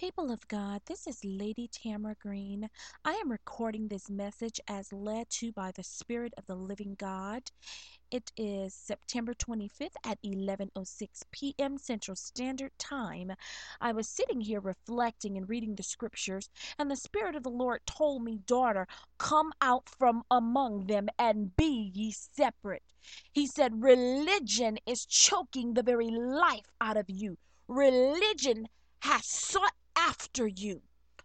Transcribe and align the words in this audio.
People 0.00 0.32
of 0.32 0.48
God, 0.48 0.80
this 0.86 1.06
is 1.06 1.22
Lady 1.26 1.68
Tamara 1.68 2.16
Green. 2.18 2.70
I 3.04 3.12
am 3.22 3.30
recording 3.30 3.88
this 3.88 4.08
message 4.08 4.58
as 4.66 4.94
led 4.94 5.28
to 5.28 5.52
by 5.52 5.72
the 5.72 5.82
Spirit 5.82 6.32
of 6.38 6.46
the 6.46 6.54
Living 6.54 6.94
God. 6.98 7.50
It 8.10 8.32
is 8.34 8.72
September 8.72 9.34
25th 9.34 9.96
at 10.02 10.16
11:06 10.22 11.24
p.m. 11.32 11.76
Central 11.76 12.16
Standard 12.16 12.70
Time. 12.78 13.32
I 13.78 13.92
was 13.92 14.08
sitting 14.08 14.40
here 14.40 14.60
reflecting 14.60 15.36
and 15.36 15.46
reading 15.46 15.74
the 15.74 15.82
scriptures, 15.82 16.48
and 16.78 16.90
the 16.90 16.96
Spirit 16.96 17.36
of 17.36 17.42
the 17.42 17.50
Lord 17.50 17.82
told 17.84 18.24
me, 18.24 18.38
"Daughter, 18.46 18.88
come 19.18 19.52
out 19.60 19.86
from 19.86 20.22
among 20.30 20.86
them 20.86 21.10
and 21.18 21.54
be 21.56 21.92
ye 21.94 22.10
separate." 22.10 22.84
He 23.30 23.46
said, 23.46 23.82
"Religion 23.82 24.78
is 24.86 25.04
choking 25.04 25.74
the 25.74 25.82
very 25.82 26.08
life 26.10 26.72
out 26.80 26.96
of 26.96 27.10
you. 27.10 27.36
Religion 27.68 28.66
has 29.00 29.26
sought 29.26 29.74
after 29.96 30.46
you, 30.46 30.82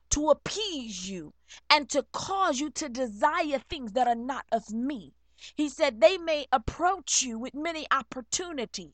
to 0.10 0.30
appease 0.30 1.10
you, 1.10 1.34
and 1.70 1.90
to 1.90 2.04
cause 2.12 2.60
you 2.60 2.70
to 2.72 2.90
desire 2.90 3.60
things 3.60 3.94
that 3.94 4.08
are 4.08 4.16
not 4.16 4.46
of 4.52 4.72
me. 4.72 5.14
He 5.56 5.70
said 5.70 6.00
they 6.00 6.18
may 6.18 6.48
approach 6.52 7.22
you 7.22 7.38
with 7.38 7.54
many 7.54 7.86
opportunities, 7.92 8.94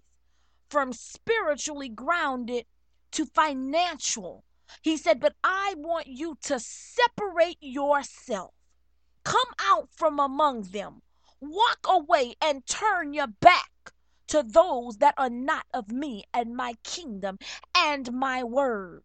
from 0.69 0.93
spiritually 0.93 1.89
grounded 1.89 2.65
to 3.11 3.25
financial. 3.25 4.43
He 4.81 4.97
said, 4.97 5.19
but 5.19 5.35
I 5.43 5.75
want 5.77 6.07
you 6.07 6.37
to 6.43 6.59
separate 6.59 7.57
yourself. 7.61 8.53
Come 9.23 9.53
out 9.59 9.89
from 9.91 10.19
among 10.19 10.63
them. 10.63 11.01
Walk 11.39 11.79
away 11.85 12.35
and 12.41 12.65
turn 12.65 13.13
your 13.13 13.27
back 13.27 13.93
to 14.27 14.43
those 14.43 14.97
that 14.97 15.13
are 15.17 15.29
not 15.29 15.65
of 15.73 15.91
me 15.91 16.23
and 16.33 16.55
my 16.55 16.75
kingdom 16.83 17.37
and 17.75 18.11
my 18.13 18.43
word. 18.43 19.03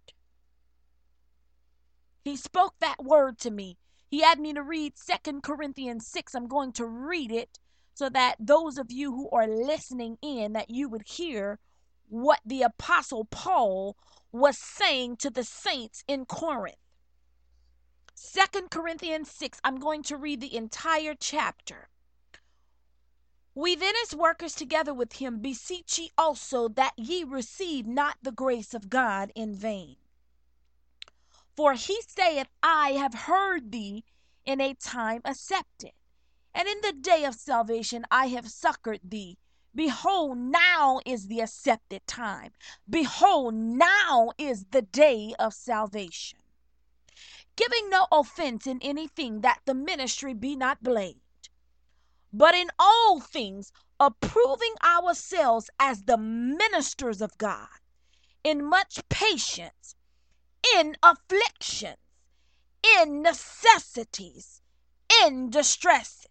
He 2.26 2.34
spoke 2.34 2.74
that 2.80 3.04
word 3.04 3.38
to 3.38 3.52
me. 3.52 3.78
He 4.08 4.22
had 4.22 4.40
me 4.40 4.52
to 4.52 4.60
read 4.60 4.98
Second 4.98 5.44
Corinthians 5.44 6.08
6. 6.08 6.34
I'm 6.34 6.48
going 6.48 6.72
to 6.72 6.84
read 6.84 7.30
it 7.30 7.60
so 7.94 8.08
that 8.08 8.34
those 8.40 8.78
of 8.78 8.90
you 8.90 9.12
who 9.12 9.30
are 9.30 9.46
listening 9.46 10.18
in 10.20 10.52
that 10.54 10.68
you 10.68 10.88
would 10.88 11.06
hear 11.06 11.60
what 12.08 12.40
the 12.44 12.62
apostle 12.62 13.26
Paul 13.26 13.96
was 14.32 14.58
saying 14.58 15.18
to 15.18 15.30
the 15.30 15.44
saints 15.44 16.02
in 16.08 16.24
Corinth. 16.26 16.74
Second 18.16 18.72
Corinthians 18.72 19.30
6. 19.30 19.60
I'm 19.62 19.78
going 19.78 20.02
to 20.02 20.16
read 20.16 20.40
the 20.40 20.56
entire 20.56 21.14
chapter. 21.14 21.90
We 23.54 23.76
then, 23.76 23.94
as 24.02 24.16
workers 24.16 24.56
together 24.56 24.92
with 24.92 25.12
him, 25.12 25.38
beseech 25.38 25.96
ye 25.96 26.10
also 26.18 26.66
that 26.70 26.94
ye 26.96 27.22
receive 27.22 27.86
not 27.86 28.16
the 28.20 28.32
grace 28.32 28.74
of 28.74 28.90
God 28.90 29.30
in 29.36 29.54
vain. 29.54 29.94
For 31.56 31.72
he 31.72 32.02
saith, 32.02 32.48
I 32.62 32.92
have 32.92 33.14
heard 33.14 33.72
thee 33.72 34.04
in 34.44 34.60
a 34.60 34.74
time 34.74 35.22
accepted, 35.24 35.92
and 36.54 36.68
in 36.68 36.80
the 36.82 36.92
day 36.92 37.24
of 37.24 37.34
salvation 37.34 38.04
I 38.10 38.26
have 38.26 38.50
succored 38.50 39.00
thee. 39.02 39.38
Behold, 39.74 40.36
now 40.36 41.00
is 41.06 41.28
the 41.28 41.40
accepted 41.40 42.06
time. 42.06 42.52
Behold, 42.88 43.54
now 43.54 44.32
is 44.38 44.66
the 44.70 44.82
day 44.82 45.34
of 45.38 45.54
salvation. 45.54 46.38
Giving 47.56 47.88
no 47.88 48.06
offense 48.12 48.66
in 48.66 48.78
anything 48.82 49.40
that 49.40 49.60
the 49.64 49.74
ministry 49.74 50.34
be 50.34 50.56
not 50.56 50.82
blamed, 50.82 51.20
but 52.32 52.54
in 52.54 52.70
all 52.78 53.20
things 53.20 53.72
approving 53.98 54.74
ourselves 54.84 55.70
as 55.80 56.04
the 56.04 56.18
ministers 56.18 57.22
of 57.22 57.38
God, 57.38 57.68
in 58.44 58.62
much 58.62 59.00
patience 59.08 59.95
in 60.74 60.96
afflictions, 61.02 61.96
in 62.98 63.22
necessities, 63.22 64.60
in 65.22 65.50
distresses, 65.50 66.26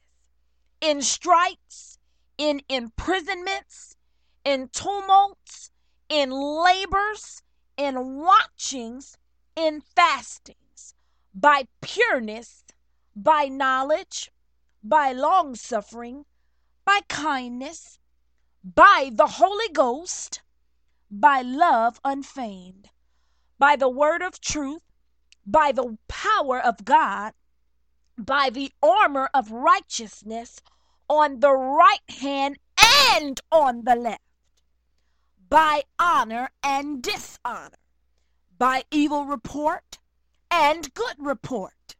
in 0.82 1.02
stripes, 1.02 2.00
in 2.38 2.62
imprisonments, 2.68 3.96
in 4.44 4.68
tumults, 4.70 5.72
in 6.10 6.32
labors, 6.32 7.42
in 7.78 8.18
watchings, 8.18 9.18
in 9.56 9.82
fastings, 9.82 10.96
by 11.34 11.68
pureness, 11.82 12.64
by 13.16 13.48
knowledge, 13.48 14.32
by 14.84 15.12
long 15.12 15.56
suffering, 15.56 16.26
by 16.84 17.00
kindness, 17.08 18.00
by 18.64 19.10
the 19.14 19.28
Holy 19.28 19.70
Ghost, 19.70 20.42
by 21.10 21.42
love 21.42 22.00
unfeigned 22.04 22.90
by 23.58 23.76
the 23.76 23.90
word 23.90 24.22
of 24.22 24.42
truth, 24.42 24.82
by 25.46 25.72
the 25.72 25.98
power 26.08 26.60
of 26.60 26.84
God, 26.84 27.34
by 28.18 28.50
the 28.50 28.72
armor 28.82 29.30
of 29.34 29.52
righteousness 29.52 30.62
on 31.10 31.40
the 31.40 31.52
right 31.52 32.10
hand 32.10 32.58
and 33.12 33.40
on 33.52 33.84
the 33.84 33.96
left, 33.96 34.22
by 35.50 35.84
honor 36.00 36.50
and 36.64 37.02
dishonor, 37.02 37.78
by 38.58 38.84
evil 38.92 39.26
report 39.26 40.00
and 40.50 40.94
good 40.94 41.16
report, 41.20 41.96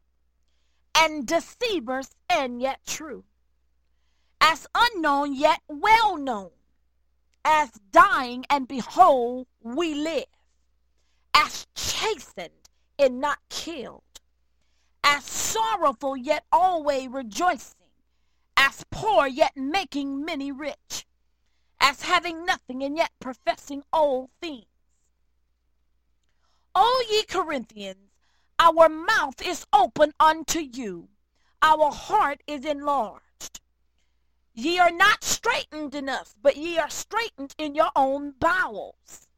and 0.94 1.26
deceivers 1.26 2.14
and 2.28 2.60
yet 2.60 2.80
true, 2.86 3.24
as 4.40 4.66
unknown 4.74 5.34
yet 5.34 5.60
well 5.68 6.16
known, 6.16 6.50
as 7.44 7.70
dying 7.92 8.44
and 8.50 8.66
behold 8.66 9.46
we 9.62 9.94
live 9.94 10.24
as 11.36 11.66
chastened 11.74 12.70
and 12.98 13.20
not 13.20 13.38
killed, 13.50 14.02
as 15.04 15.22
sorrowful 15.22 16.16
yet 16.16 16.44
always 16.50 17.08
rejoicing, 17.08 17.92
as 18.56 18.84
poor 18.90 19.26
yet 19.26 19.54
making 19.54 20.24
many 20.24 20.50
rich, 20.50 21.06
as 21.78 22.00
having 22.00 22.46
nothing 22.46 22.82
and 22.82 22.96
yet 22.96 23.10
professing 23.20 23.84
all 23.92 24.30
things. 24.40 24.64
O 26.74 27.06
ye 27.10 27.22
Corinthians, 27.24 28.10
our 28.58 28.88
mouth 28.88 29.46
is 29.46 29.66
open 29.74 30.14
unto 30.18 30.58
you, 30.58 31.08
our 31.60 31.92
heart 31.92 32.42
is 32.46 32.64
enlarged. 32.64 33.60
Ye 34.54 34.78
are 34.78 34.90
not 34.90 35.22
straitened 35.22 35.94
us, 36.08 36.34
but 36.40 36.56
ye 36.56 36.78
are 36.78 36.88
straitened 36.88 37.54
in 37.58 37.74
your 37.74 37.90
own 37.94 38.32
bowels. 38.38 39.28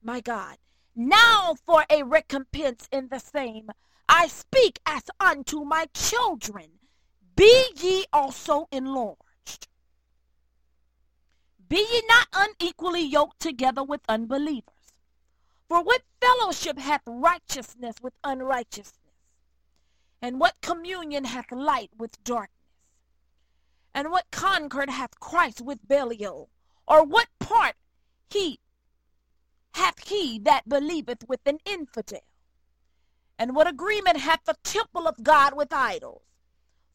My 0.00 0.20
God, 0.20 0.58
now 0.98 1.54
for 1.64 1.84
a 1.88 2.02
recompense 2.02 2.88
in 2.90 3.08
the 3.08 3.20
same. 3.20 3.70
I 4.08 4.26
speak 4.26 4.80
as 4.84 5.04
unto 5.20 5.64
my 5.64 5.86
children. 5.94 6.80
Be 7.36 7.66
ye 7.76 8.04
also 8.12 8.66
enlarged. 8.72 9.68
Be 11.68 11.76
ye 11.76 12.02
not 12.08 12.26
unequally 12.32 13.02
yoked 13.02 13.38
together 13.38 13.84
with 13.84 14.00
unbelievers. 14.08 14.74
For 15.68 15.84
what 15.84 16.02
fellowship 16.20 16.78
hath 16.78 17.02
righteousness 17.06 17.96
with 18.02 18.14
unrighteousness? 18.24 18.94
And 20.20 20.40
what 20.40 20.60
communion 20.62 21.24
hath 21.24 21.52
light 21.52 21.90
with 21.96 22.24
darkness? 22.24 22.56
And 23.94 24.10
what 24.10 24.30
concord 24.32 24.90
hath 24.90 25.20
Christ 25.20 25.60
with 25.60 25.86
Belial? 25.86 26.48
Or 26.88 27.04
what 27.04 27.28
part 27.38 27.76
he 28.30 28.58
he 30.06 30.38
that 30.40 30.68
believeth 30.68 31.28
with 31.28 31.40
an 31.46 31.58
infidel? 31.64 32.20
And 33.38 33.54
what 33.54 33.68
agreement 33.68 34.18
hath 34.18 34.40
the 34.44 34.56
temple 34.64 35.06
of 35.06 35.22
God 35.22 35.56
with 35.56 35.72
idols? 35.72 36.22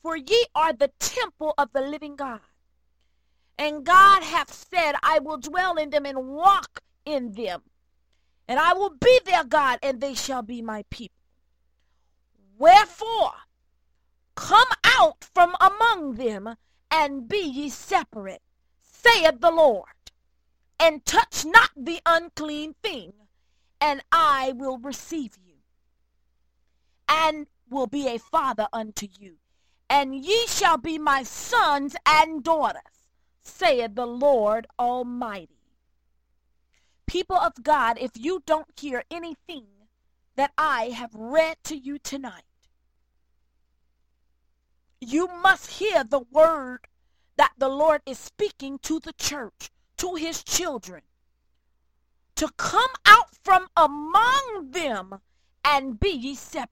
For 0.02 0.18
ye 0.18 0.46
are 0.54 0.74
the 0.74 0.92
temple 1.00 1.54
of 1.58 1.72
the 1.72 1.82
living 1.82 2.16
God. 2.16 2.42
And 3.58 3.86
God 3.86 4.24
hath 4.24 4.52
said, 4.52 4.96
I 5.02 5.20
will 5.20 5.38
dwell 5.38 5.78
in 5.78 5.90
them 5.90 6.06
and 6.06 6.28
walk 6.28 6.82
in 7.06 7.32
them. 7.34 7.62
And 8.48 8.60
I 8.60 8.74
will 8.74 8.90
be 8.90 9.20
their 9.24 9.46
God, 9.46 9.80
and 9.82 10.02
they 10.02 10.14
shall 10.14 10.42
be 10.42 10.62
my 10.62 10.84
people. 10.90 11.16
Wherefore, 12.58 13.32
come 14.36 14.68
out 14.84 15.24
from 15.34 15.56
among 15.62 16.16
them, 16.16 16.56
and 16.92 17.28
be 17.28 17.40
ye 17.40 17.70
separate, 17.70 18.42
saith 18.82 19.40
the 19.40 19.52
Lord 19.52 19.88
and 20.84 21.06
touch 21.06 21.46
not 21.46 21.70
the 21.78 22.02
unclean 22.06 22.76
thing, 22.84 23.14
and 23.80 24.04
I 24.12 24.52
will 24.54 24.78
receive 24.78 25.38
you, 25.42 25.54
and 27.08 27.48
will 27.70 27.88
be 27.88 28.10
a 28.10 28.20
father 28.20 28.68
unto 28.74 29.08
you, 29.18 29.38
and 29.90 30.14
ye 30.14 30.46
shall 30.48 30.78
be 30.78 30.98
my 30.98 31.24
sons 31.24 31.96
and 32.06 32.44
daughters, 32.44 33.08
saith 33.42 33.96
the 33.96 34.06
Lord 34.06 34.68
Almighty. 34.78 35.62
People 37.08 37.38
of 37.38 37.64
God, 37.64 37.98
if 37.98 38.12
you 38.16 38.44
don't 38.46 38.68
hear 38.78 39.06
anything 39.10 39.68
that 40.36 40.52
I 40.58 40.90
have 40.90 41.16
read 41.16 41.64
to 41.64 41.78
you 41.78 41.98
tonight, 41.98 42.44
you 45.00 45.30
must 45.42 45.80
hear 45.80 46.04
the 46.04 46.26
word 46.30 46.80
that 47.38 47.54
the 47.58 47.70
Lord 47.70 48.02
is 48.06 48.20
speaking 48.20 48.80
to 48.80 49.00
the 49.00 49.14
church 49.14 49.70
to 50.04 50.16
his 50.16 50.44
children. 50.44 51.02
to 52.36 52.50
come 52.58 52.90
out 53.06 53.30
from 53.44 53.68
among 53.78 54.72
them 54.72 55.20
and 55.64 56.00
be 56.00 56.10
ye 56.10 56.36
separate, 56.36 56.70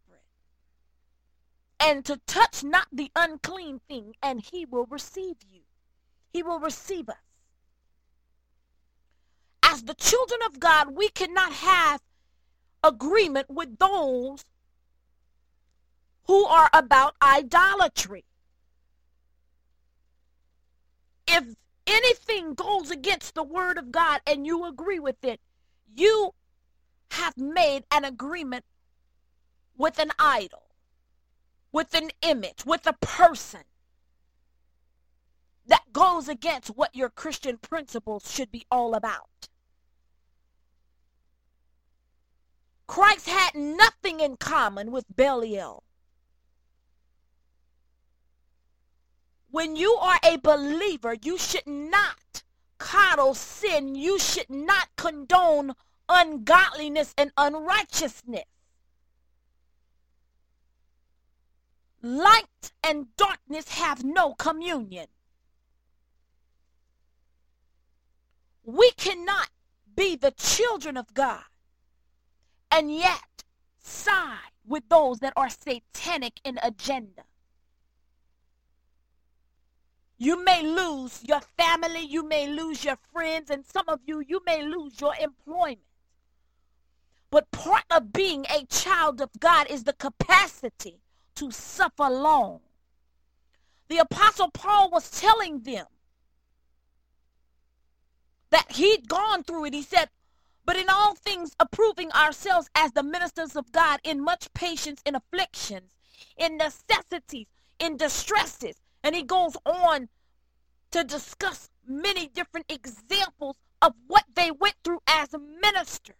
and 1.79 2.03
to 2.05 2.19
touch 2.27 2.63
not 2.63 2.87
the 2.91 3.11
unclean 3.15 3.79
thing, 3.87 4.13
and 4.21 4.41
he 4.41 4.65
will 4.65 4.85
receive 4.87 5.37
you. 5.49 5.61
He 6.33 6.43
will 6.43 6.59
receive 6.59 7.09
us. 7.09 7.15
As 9.63 9.83
the 9.83 9.93
children 9.93 10.41
of 10.45 10.59
God, 10.59 10.95
we 10.95 11.09
cannot 11.09 11.53
have 11.53 12.01
agreement 12.83 13.49
with 13.49 13.77
those 13.77 14.43
who 16.25 16.45
are 16.45 16.69
about 16.73 17.15
idolatry. 17.21 18.25
If 21.27 21.55
anything 21.87 22.53
goes 22.53 22.91
against 22.91 23.35
the 23.35 23.43
word 23.43 23.77
of 23.77 23.91
God 23.91 24.21
and 24.25 24.45
you 24.45 24.65
agree 24.65 24.99
with 24.99 25.23
it, 25.23 25.39
you 25.95 26.33
have 27.11 27.37
made 27.37 27.83
an 27.91 28.05
agreement 28.05 28.65
with 29.77 29.99
an 29.99 30.11
idol, 30.19 30.63
with 31.71 31.93
an 31.93 32.11
image, 32.21 32.65
with 32.65 32.85
a 32.87 32.93
person 32.93 33.61
that 35.67 35.93
goes 35.93 36.27
against 36.27 36.69
what 36.69 36.95
your 36.95 37.09
Christian 37.09 37.57
principles 37.57 38.31
should 38.31 38.51
be 38.51 38.65
all 38.71 38.93
about. 38.93 39.47
Christ 42.87 43.29
had 43.29 43.55
nothing 43.55 44.19
in 44.19 44.35
common 44.35 44.91
with 44.91 45.05
Belial. 45.15 45.83
When 49.51 49.75
you 49.75 49.93
are 49.95 50.19
a 50.23 50.37
believer, 50.37 51.15
you 51.21 51.37
should 51.37 51.67
not 51.67 52.43
coddle 52.77 53.33
sin. 53.33 53.95
You 53.95 54.17
should 54.17 54.49
not 54.49 54.87
condone 54.95 55.73
ungodliness 56.07 57.13
and 57.17 57.31
unrighteousness. 57.37 58.45
Light 62.01 62.71
and 62.81 63.15
darkness 63.17 63.67
have 63.69 64.03
no 64.03 64.33
communion. 64.33 65.07
We 68.63 68.91
cannot 68.91 69.49
be 69.95 70.15
the 70.15 70.31
children 70.31 70.95
of 70.95 71.13
God 71.13 71.43
and 72.71 72.93
yet 72.95 73.43
side 73.79 74.51
with 74.65 74.87
those 74.87 75.19
that 75.19 75.33
are 75.35 75.49
satanic 75.49 76.39
in 76.45 76.57
agenda. 76.63 77.23
You 80.21 80.45
may 80.45 80.61
lose 80.61 81.23
your 81.27 81.41
family, 81.57 82.01
you 82.01 82.21
may 82.21 82.45
lose 82.45 82.85
your 82.85 82.97
friends, 83.11 83.49
and 83.49 83.65
some 83.65 83.89
of 83.89 84.01
you, 84.05 84.19
you 84.19 84.39
may 84.45 84.61
lose 84.61 85.01
your 85.01 85.15
employment. 85.19 85.79
But 87.31 87.49
part 87.49 87.85
of 87.89 88.13
being 88.13 88.45
a 88.45 88.67
child 88.67 89.19
of 89.19 89.31
God 89.39 89.65
is 89.67 89.83
the 89.83 89.93
capacity 89.93 90.99
to 91.33 91.49
suffer 91.49 92.07
long. 92.07 92.59
The 93.87 93.97
Apostle 93.97 94.51
Paul 94.51 94.91
was 94.91 95.09
telling 95.09 95.61
them 95.61 95.87
that 98.51 98.73
he'd 98.73 99.09
gone 99.09 99.41
through 99.41 99.65
it. 99.65 99.73
He 99.73 99.81
said, 99.81 100.09
but 100.67 100.75
in 100.75 100.87
all 100.87 101.15
things 101.15 101.55
approving 101.59 102.11
ourselves 102.11 102.69
as 102.75 102.91
the 102.91 103.01
ministers 103.01 103.55
of 103.55 103.71
God 103.71 103.99
in 104.03 104.23
much 104.23 104.53
patience 104.53 105.01
in 105.03 105.15
afflictions, 105.15 105.95
in 106.37 106.57
necessities, 106.57 107.47
in 107.79 107.97
distresses. 107.97 108.75
And 109.03 109.15
he 109.15 109.23
goes 109.23 109.55
on 109.65 110.09
to 110.91 111.03
discuss 111.03 111.69
many 111.87 112.27
different 112.27 112.71
examples 112.71 113.55
of 113.81 113.93
what 114.07 114.25
they 114.33 114.51
went 114.51 114.75
through 114.83 114.99
as 115.07 115.29
ministers. 115.61 116.15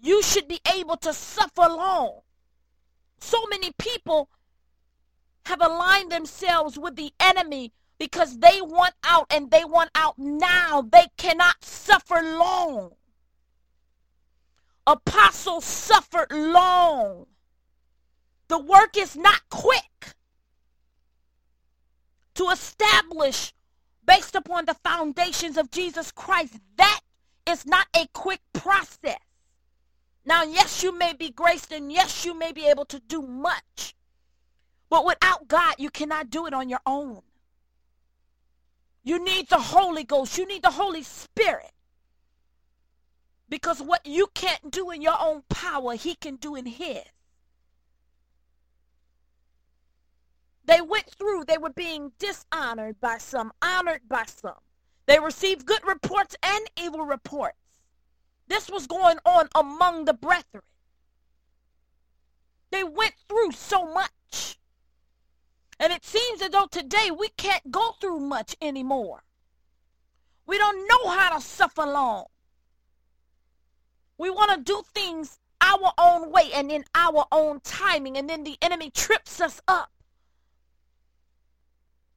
You 0.00 0.22
should 0.22 0.48
be 0.48 0.60
able 0.74 0.96
to 0.98 1.12
suffer 1.12 1.62
long. 1.62 2.20
So 3.20 3.44
many 3.50 3.72
people 3.78 4.28
have 5.46 5.60
aligned 5.60 6.10
themselves 6.10 6.78
with 6.78 6.96
the 6.96 7.12
enemy 7.20 7.72
because 7.98 8.38
they 8.38 8.60
want 8.60 8.94
out 9.04 9.26
and 9.30 9.50
they 9.50 9.64
want 9.64 9.90
out 9.94 10.18
now. 10.18 10.82
They 10.82 11.06
cannot 11.16 11.64
suffer 11.64 12.20
long. 12.22 12.92
Apostles 14.86 15.64
suffered 15.64 16.32
long. 16.32 17.26
The 18.48 18.58
work 18.58 18.96
is 18.96 19.16
not 19.16 19.40
quick 19.48 20.14
to 22.34 22.48
establish 22.48 23.52
based 24.06 24.34
upon 24.34 24.64
the 24.64 24.74
foundations 24.74 25.56
of 25.56 25.70
Jesus 25.70 26.10
Christ. 26.12 26.54
That 26.76 27.00
is 27.48 27.66
not 27.66 27.86
a 27.94 28.06
quick 28.12 28.40
process. 28.52 29.18
Now, 30.24 30.44
yes, 30.44 30.82
you 30.82 30.96
may 30.96 31.12
be 31.12 31.30
graced 31.30 31.72
and 31.72 31.90
yes, 31.90 32.24
you 32.24 32.34
may 32.34 32.52
be 32.52 32.66
able 32.66 32.84
to 32.86 33.00
do 33.00 33.22
much. 33.22 33.94
But 34.88 35.04
without 35.04 35.48
God, 35.48 35.74
you 35.78 35.90
cannot 35.90 36.30
do 36.30 36.46
it 36.46 36.54
on 36.54 36.68
your 36.68 36.80
own. 36.86 37.22
You 39.02 39.24
need 39.24 39.48
the 39.48 39.58
Holy 39.58 40.04
Ghost. 40.04 40.38
You 40.38 40.46
need 40.46 40.62
the 40.62 40.70
Holy 40.70 41.02
Spirit. 41.02 41.72
Because 43.48 43.82
what 43.82 44.06
you 44.06 44.28
can't 44.34 44.70
do 44.70 44.90
in 44.90 45.02
your 45.02 45.16
own 45.18 45.42
power, 45.48 45.94
He 45.94 46.14
can 46.14 46.36
do 46.36 46.54
in 46.54 46.66
His. 46.66 47.02
They 50.64 50.80
went 50.80 51.10
through, 51.10 51.44
they 51.44 51.58
were 51.58 51.70
being 51.70 52.12
dishonored 52.18 53.00
by 53.00 53.18
some, 53.18 53.52
honored 53.60 54.02
by 54.08 54.24
some. 54.26 54.60
They 55.06 55.18
received 55.18 55.66
good 55.66 55.84
reports 55.86 56.36
and 56.42 56.70
evil 56.80 57.04
reports. 57.04 57.56
This 58.48 58.70
was 58.70 58.86
going 58.86 59.18
on 59.24 59.48
among 59.54 60.04
the 60.04 60.14
brethren. 60.14 60.62
They 62.70 62.84
went 62.84 63.14
through 63.28 63.52
so 63.52 63.92
much. 63.92 64.58
And 65.78 65.92
it 65.92 66.04
seems 66.04 66.42
as 66.42 66.50
though 66.50 66.66
today 66.70 67.10
we 67.10 67.28
can't 67.36 67.70
go 67.70 67.92
through 68.00 68.20
much 68.20 68.56
anymore. 68.62 69.24
We 70.46 70.58
don't 70.58 70.88
know 70.88 71.10
how 71.10 71.36
to 71.36 71.40
suffer 71.40 71.84
long. 71.84 72.26
We 74.18 74.30
want 74.30 74.52
to 74.52 74.60
do 74.60 74.82
things 74.94 75.38
our 75.60 75.92
own 75.98 76.30
way 76.30 76.50
and 76.54 76.70
in 76.70 76.84
our 76.94 77.26
own 77.32 77.60
timing, 77.60 78.16
and 78.16 78.28
then 78.28 78.44
the 78.44 78.56
enemy 78.60 78.90
trips 78.90 79.40
us 79.40 79.60
up. 79.68 79.91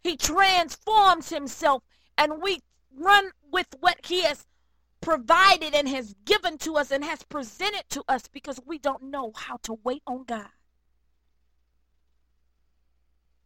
He 0.06 0.18
transforms 0.18 1.30
himself, 1.30 1.82
and 2.16 2.40
we 2.40 2.62
run 2.96 3.32
with 3.52 3.66
what 3.80 4.06
he 4.06 4.22
has 4.22 4.46
provided 5.02 5.74
and 5.74 5.90
has 5.90 6.14
given 6.26 6.60
to 6.60 6.76
us 6.76 6.92
and 6.92 7.04
has 7.04 7.24
presented 7.24 7.86
to 7.90 8.04
us 8.08 8.28
because 8.28 8.60
we 8.68 8.78
don't 8.78 9.02
know 9.02 9.32
how 9.36 9.58
to 9.64 9.80
wait 9.84 10.04
on 10.06 10.24
God. 10.24 10.52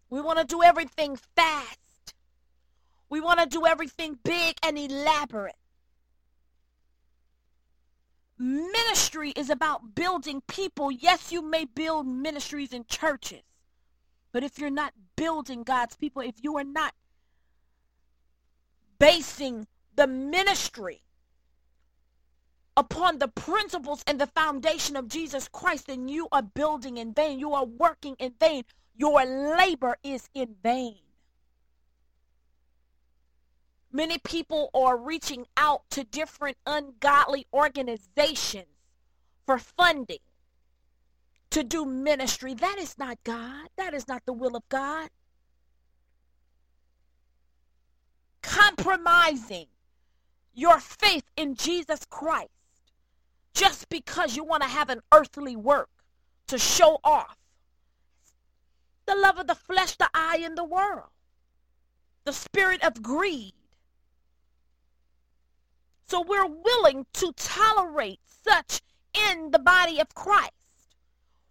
We 0.10 0.20
want 0.20 0.38
to 0.40 0.44
do 0.44 0.62
everything 0.62 1.18
fast. 1.34 2.14
We 3.10 3.22
want 3.22 3.40
to 3.40 3.46
do 3.46 3.66
everything 3.66 4.20
big 4.22 4.58
and 4.62 4.78
elaborate. 4.78 5.56
Ministry 8.38 9.32
is 9.38 9.50
about 9.50 9.96
building 9.96 10.42
people. 10.46 10.92
Yes, 10.92 11.32
you 11.32 11.42
may 11.42 11.64
build 11.64 12.06
ministries 12.06 12.74
in 12.74 12.84
churches. 12.84 13.44
But 14.32 14.44
if 14.44 14.60
you're 14.60 14.70
not 14.70 14.94
building 15.16 15.64
God's 15.64 15.96
people, 15.96 16.22
if 16.22 16.36
you 16.42 16.58
are 16.58 16.64
not 16.64 16.94
basing 19.00 19.68
the 19.96 20.08
ministry 20.08 21.02
upon 22.78 23.20
the 23.20 23.28
principles 23.28 24.04
and 24.06 24.20
the 24.20 24.28
foundation 24.28 24.96
of 24.96 25.08
Jesus 25.08 25.48
Christ, 25.48 25.88
then 25.88 26.08
you 26.08 26.28
are 26.32 26.42
building 26.42 26.98
in 26.98 27.14
vain. 27.14 27.40
You 27.40 27.54
are 27.54 27.66
working 27.66 28.16
in 28.20 28.34
vain. 28.40 28.64
Your 28.96 29.26
labor 29.26 29.98
is 30.04 30.30
in 30.34 30.56
vain. 30.62 31.00
Many 33.92 34.20
people 34.20 34.70
are 34.74 34.98
reaching 34.98 35.48
out 35.58 35.90
to 35.92 36.04
different 36.04 36.58
ungodly 36.68 37.48
organizations 37.52 38.68
for 39.46 39.58
funding 39.58 40.20
to 41.52 41.64
do 41.64 41.86
ministry. 41.86 42.54
That 42.54 42.78
is 42.80 42.98
not 42.98 43.24
God. 43.24 43.70
That 43.78 43.94
is 43.94 44.08
not 44.08 44.26
the 44.26 44.34
will 44.34 44.56
of 44.56 44.68
God. 44.70 45.10
Compromising 48.42 49.68
your 50.54 50.80
faith 50.80 51.24
in 51.36 51.56
Jesus 51.56 52.06
Christ 52.10 52.50
just 53.54 53.90
because 53.90 54.36
you 54.36 54.44
want 54.44 54.64
to 54.64 54.70
have 54.70 54.90
an 54.90 55.02
earthly 55.12 55.56
work 55.56 55.90
to 56.48 56.58
show 56.58 57.00
off. 57.04 57.38
The 59.06 59.16
love 59.16 59.40
of 59.40 59.48
the 59.48 59.56
flesh, 59.56 59.96
the 59.96 60.10
eye, 60.14 60.42
and 60.44 60.58
the 60.58 60.64
world. 60.64 61.10
The 62.26 62.34
spirit 62.34 62.84
of 62.84 63.02
greed 63.02 63.54
so 66.10 66.22
we're 66.22 66.48
willing 66.48 67.06
to 67.14 67.32
tolerate 67.34 68.20
such 68.26 68.82
in 69.14 69.52
the 69.52 69.60
body 69.60 70.00
of 70.00 70.16
Christ. 70.16 70.54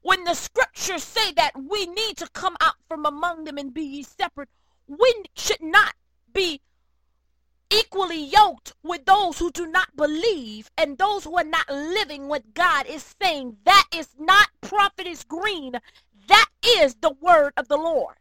When 0.03 0.25
the 0.25 0.35
scriptures 0.35 1.03
say 1.03 1.33
that 1.33 1.53
we 1.57 1.87
need 1.87 2.17
to 2.19 2.29
come 2.31 2.57
out 2.61 2.77
from 2.89 3.05
among 3.05 3.45
them 3.45 3.59
and 3.59 3.75
be 3.75 3.83
ye 3.83 4.03
separate, 4.03 4.49
we 4.87 5.25
should 5.35 5.63
not 5.63 5.95
be 6.33 6.61
equally 7.71 8.25
yoked 8.25 8.73
with 8.83 9.05
those 9.05 9.39
who 9.39 9.51
do 9.51 9.67
not 9.67 9.95
believe 9.97 10.71
and 10.79 10.97
those 10.97 11.25
who 11.25 11.37
are 11.37 11.45
not 11.45 11.69
living 11.69 12.29
what 12.29 12.55
God 12.55 12.87
is 12.87 13.15
saying. 13.21 13.57
That 13.65 13.85
is 13.95 14.09
not 14.19 14.49
prophetess 14.61 15.25
green. 15.25 15.73
That 16.29 16.47
is 16.65 16.95
the 17.01 17.15
word 17.21 17.53
of 17.57 17.69
the 17.69 17.77
Lord. 17.77 18.15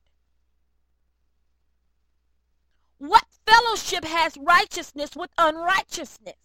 What 2.98 3.26
fellowship 3.46 4.04
has 4.04 4.36
righteousness 4.38 5.16
with 5.16 5.30
unrighteousness? 5.38 6.36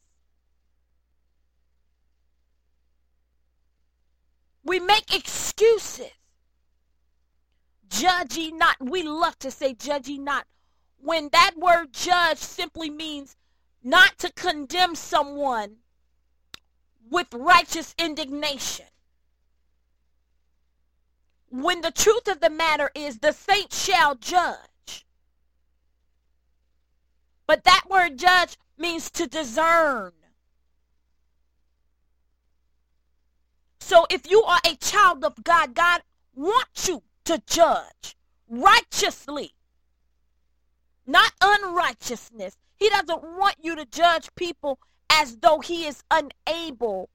We 4.64 4.80
make 4.80 5.14
excuses. 5.14 6.10
Judge 7.88 8.36
ye 8.36 8.52
not. 8.52 8.76
We 8.80 9.02
love 9.02 9.38
to 9.40 9.50
say 9.50 9.74
judge 9.74 10.08
ye 10.08 10.18
not. 10.18 10.46
When 10.98 11.28
that 11.32 11.52
word 11.56 11.92
judge 11.92 12.38
simply 12.38 12.88
means 12.88 13.36
not 13.82 14.18
to 14.18 14.32
condemn 14.32 14.94
someone 14.94 15.76
with 17.10 17.26
righteous 17.34 17.94
indignation. 17.98 18.86
When 21.50 21.82
the 21.82 21.90
truth 21.90 22.28
of 22.28 22.40
the 22.40 22.48
matter 22.48 22.90
is 22.94 23.18
the 23.18 23.32
saint 23.32 23.72
shall 23.72 24.14
judge. 24.14 25.04
But 27.46 27.64
that 27.64 27.82
word 27.90 28.18
judge 28.18 28.56
means 28.78 29.10
to 29.10 29.26
discern. 29.26 30.12
So 33.82 34.06
if 34.08 34.30
you 34.30 34.42
are 34.44 34.60
a 34.64 34.76
child 34.76 35.24
of 35.24 35.42
God, 35.42 35.74
God 35.74 36.02
wants 36.34 36.88
you 36.88 37.02
to 37.24 37.42
judge 37.46 38.16
righteously, 38.48 39.54
not 41.04 41.32
unrighteousness. 41.42 42.56
He 42.76 42.88
doesn't 42.88 43.22
want 43.22 43.56
you 43.60 43.74
to 43.76 43.84
judge 43.84 44.34
people 44.36 44.78
as 45.10 45.36
though 45.38 45.58
he 45.58 45.84
is 45.84 46.02
unable 46.10 47.10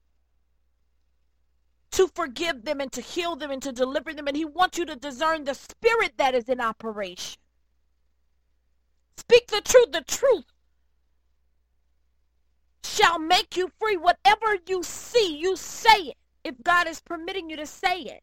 to 1.92 2.06
forgive 2.14 2.64
them 2.64 2.80
and 2.80 2.92
to 2.92 3.00
heal 3.00 3.34
them 3.34 3.50
and 3.50 3.62
to 3.62 3.72
deliver 3.72 4.12
them. 4.12 4.28
And 4.28 4.36
he 4.36 4.44
wants 4.44 4.78
you 4.78 4.84
to 4.84 4.94
discern 4.94 5.44
the 5.44 5.54
spirit 5.54 6.12
that 6.18 6.34
is 6.34 6.50
in 6.50 6.60
operation. 6.60 7.40
Speak 9.16 9.48
the 9.48 9.62
truth. 9.62 9.90
The 9.90 10.02
truth 10.02 10.44
shall 12.84 13.18
make 13.18 13.56
you 13.56 13.72
free. 13.80 13.96
Whatever 13.96 14.58
you 14.68 14.82
see, 14.84 15.36
you 15.38 15.56
say 15.56 15.98
it 16.02 16.17
if 16.48 16.62
God 16.64 16.88
is 16.88 17.00
permitting 17.00 17.50
you 17.50 17.56
to 17.56 17.66
say 17.66 18.00
it. 18.00 18.22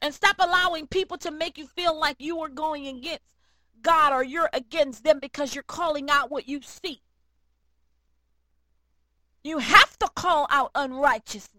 And 0.00 0.14
stop 0.14 0.36
allowing 0.38 0.86
people 0.86 1.18
to 1.18 1.30
make 1.30 1.58
you 1.58 1.66
feel 1.66 1.98
like 1.98 2.16
you 2.18 2.40
are 2.40 2.48
going 2.48 2.86
against 2.86 3.22
God 3.82 4.12
or 4.12 4.22
you're 4.22 4.50
against 4.52 5.04
them 5.04 5.18
because 5.20 5.54
you're 5.54 5.64
calling 5.64 6.08
out 6.08 6.30
what 6.30 6.48
you 6.48 6.60
see. 6.62 7.00
You 9.42 9.58
have 9.58 9.98
to 9.98 10.08
call 10.14 10.46
out 10.50 10.70
unrighteousness. 10.74 11.52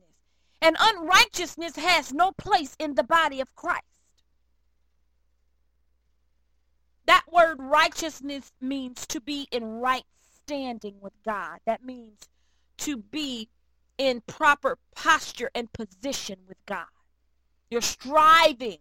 And 0.62 0.76
unrighteousness 0.80 1.76
has 1.76 2.14
no 2.14 2.32
place 2.32 2.76
in 2.80 2.96
the 2.96 3.04
body 3.04 3.42
of 3.42 3.56
Christ. 3.56 3.84
That 7.06 7.26
word 7.32 7.58
righteousness 7.60 8.52
means 8.60 9.06
to 9.08 9.22
be 9.22 9.48
in 9.52 9.80
right 9.80 10.04
standing 10.44 10.96
with 11.02 11.14
God. 11.24 11.60
That 11.66 11.84
means 11.84 12.28
to 12.80 12.98
be 12.98 13.50
in 13.98 14.22
proper 14.28 14.78
posture 14.96 15.50
and 15.56 15.72
position 15.74 16.38
with 16.48 16.58
God. 16.66 16.86
You're 17.70 17.82
striving 17.82 18.80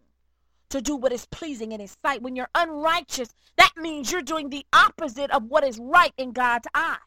to 0.69 0.81
do 0.81 0.97
what 0.97 1.13
is 1.13 1.27
pleasing 1.27 1.73
in 1.73 1.81
His 1.81 1.97
sight. 2.03 2.23
When 2.23 2.37
you're 2.37 2.51
unrighteous, 2.55 3.35
that 3.57 3.73
means 3.77 4.11
you're 4.11 4.23
doing 4.23 4.51
the 4.51 4.67
opposite 4.73 5.31
of 5.31 5.45
what 5.45 5.65
is 5.65 5.79
right 5.79 6.13
in 6.17 6.33
God's 6.33 6.69
eyes. 6.75 6.99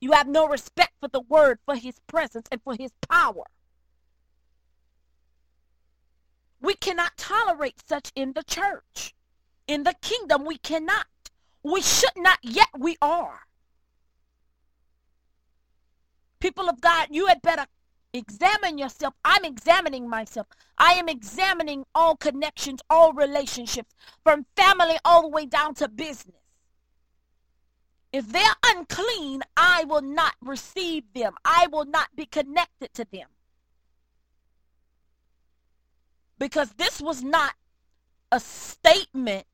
You 0.00 0.12
have 0.12 0.28
no 0.28 0.46
respect 0.46 0.92
for 1.00 1.08
the 1.08 1.20
Word, 1.20 1.58
for 1.64 1.76
His 1.76 1.98
presence, 2.06 2.46
and 2.50 2.62
for 2.62 2.74
His 2.74 2.92
power. 3.08 3.44
We 6.60 6.74
cannot 6.74 7.16
tolerate 7.16 7.82
such 7.86 8.12
in 8.14 8.32
the 8.32 8.42
church. 8.42 9.14
In 9.66 9.84
the 9.84 9.94
kingdom, 10.02 10.44
we 10.44 10.58
cannot. 10.58 11.06
We 11.62 11.80
should 11.80 12.16
not, 12.16 12.38
yet 12.42 12.68
we 12.78 12.96
are. 13.00 13.40
People 16.40 16.68
of 16.68 16.80
God, 16.80 17.08
you 17.10 17.26
had 17.26 17.42
better 17.42 17.66
examine 18.12 18.78
yourself. 18.78 19.14
I'm 19.24 19.44
examining 19.44 20.08
myself. 20.08 20.46
I 20.78 20.94
am 20.94 21.08
examining 21.08 21.84
all 21.94 22.16
connections, 22.16 22.80
all 22.88 23.12
relationships, 23.12 23.94
from 24.24 24.46
family 24.56 24.96
all 25.04 25.22
the 25.22 25.28
way 25.28 25.46
down 25.46 25.74
to 25.74 25.88
business. 25.88 26.36
If 28.12 28.32
they're 28.32 28.42
unclean, 28.66 29.42
I 29.56 29.84
will 29.84 30.02
not 30.02 30.34
receive 30.40 31.04
them. 31.14 31.34
I 31.44 31.68
will 31.70 31.84
not 31.84 32.08
be 32.16 32.26
connected 32.26 32.92
to 32.94 33.06
them. 33.12 33.28
Because 36.38 36.72
this 36.72 37.00
was 37.00 37.22
not 37.22 37.52
a 38.32 38.40
statement 38.40 39.46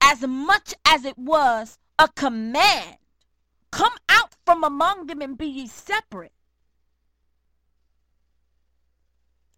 as 0.00 0.26
much 0.26 0.72
as 0.86 1.04
it 1.04 1.18
was 1.18 1.78
a 1.98 2.08
command. 2.08 2.96
Come 3.70 3.92
out 4.08 4.34
from 4.44 4.64
among 4.64 5.06
them 5.06 5.22
and 5.22 5.38
be 5.38 5.46
ye 5.46 5.66
separate. 5.66 6.32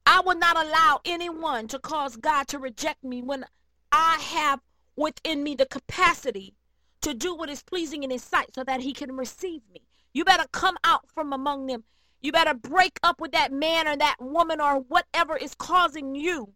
I 0.05 0.21
will 0.21 0.37
not 0.37 0.57
allow 0.57 1.01
anyone 1.05 1.69
to 1.69 1.79
cause 1.79 2.17
God 2.17 2.49
to 2.49 2.59
reject 2.59 3.03
me 3.03 3.23
when 3.23 3.47
I 3.91 4.19
have 4.21 4.61
within 4.97 5.43
me 5.43 5.55
the 5.55 5.67
capacity 5.67 6.55
to 7.01 7.15
do 7.15 7.35
what 7.35 7.51
is 7.51 7.63
pleasing 7.63 8.03
in 8.03 8.11
his 8.11 8.23
sight 8.23 8.55
so 8.55 8.65
that 8.65 8.81
he 8.81 8.93
can 8.93 9.17
receive 9.17 9.63
me. 9.73 9.83
You 10.13 10.25
better 10.25 10.47
come 10.53 10.77
out 10.85 11.09
from 11.15 11.33
among 11.33 11.67
them. 11.67 11.85
You 12.21 12.33
better 12.33 12.55
break 12.55 13.01
up 13.03 13.21
with 13.21 13.33
that 13.33 13.53
man 13.53 13.89
or 13.89 13.97
that 13.97 14.17
woman 14.21 14.61
or 14.61 14.81
whatever 14.81 15.37
is 15.37 15.55
causing 15.55 16.15
you 16.15 16.53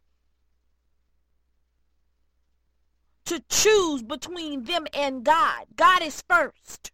to 3.25 3.43
choose 3.49 4.03
between 4.03 4.65
them 4.65 4.87
and 4.95 5.25
God. 5.25 5.67
God 5.75 6.03
is 6.03 6.23
first. 6.29 6.93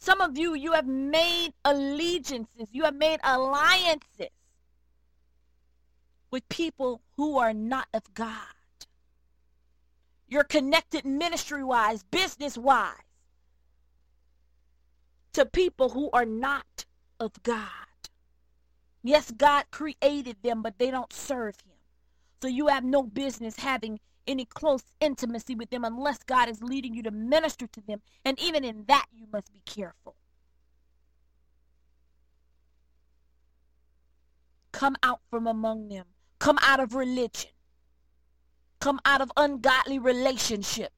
Some 0.00 0.22
of 0.22 0.38
you, 0.38 0.54
you 0.54 0.72
have 0.72 0.86
made 0.86 1.52
allegiances, 1.62 2.68
you 2.72 2.84
have 2.84 2.94
made 2.94 3.20
alliances 3.22 4.30
with 6.30 6.48
people 6.48 7.02
who 7.16 7.36
are 7.38 7.52
not 7.52 7.86
of 7.92 8.14
God. 8.14 8.32
You're 10.26 10.44
connected 10.44 11.04
ministry 11.04 11.62
wise, 11.62 12.02
business 12.02 12.56
wise, 12.56 12.94
to 15.34 15.44
people 15.44 15.90
who 15.90 16.08
are 16.12 16.24
not 16.24 16.86
of 17.18 17.42
God. 17.42 17.68
Yes, 19.02 19.30
God 19.30 19.64
created 19.70 20.36
them, 20.42 20.62
but 20.62 20.78
they 20.78 20.90
don't 20.90 21.12
serve 21.12 21.56
Him. 21.60 21.76
So 22.40 22.48
you 22.48 22.68
have 22.68 22.84
no 22.84 23.02
business 23.02 23.56
having 23.56 24.00
any 24.26 24.44
close 24.44 24.82
intimacy 25.00 25.54
with 25.54 25.70
them 25.70 25.84
unless 25.84 26.18
God 26.22 26.48
is 26.48 26.62
leading 26.62 26.94
you 26.94 27.02
to 27.02 27.10
minister 27.10 27.66
to 27.66 27.80
them. 27.80 28.00
And 28.24 28.38
even 28.40 28.64
in 28.64 28.84
that, 28.88 29.06
you 29.12 29.26
must 29.32 29.52
be 29.52 29.60
careful. 29.64 30.16
Come 34.72 34.96
out 35.02 35.20
from 35.30 35.46
among 35.46 35.88
them. 35.88 36.06
Come 36.38 36.58
out 36.62 36.80
of 36.80 36.94
religion. 36.94 37.50
Come 38.80 39.00
out 39.04 39.20
of 39.20 39.30
ungodly 39.36 39.98
relationships. 39.98 40.94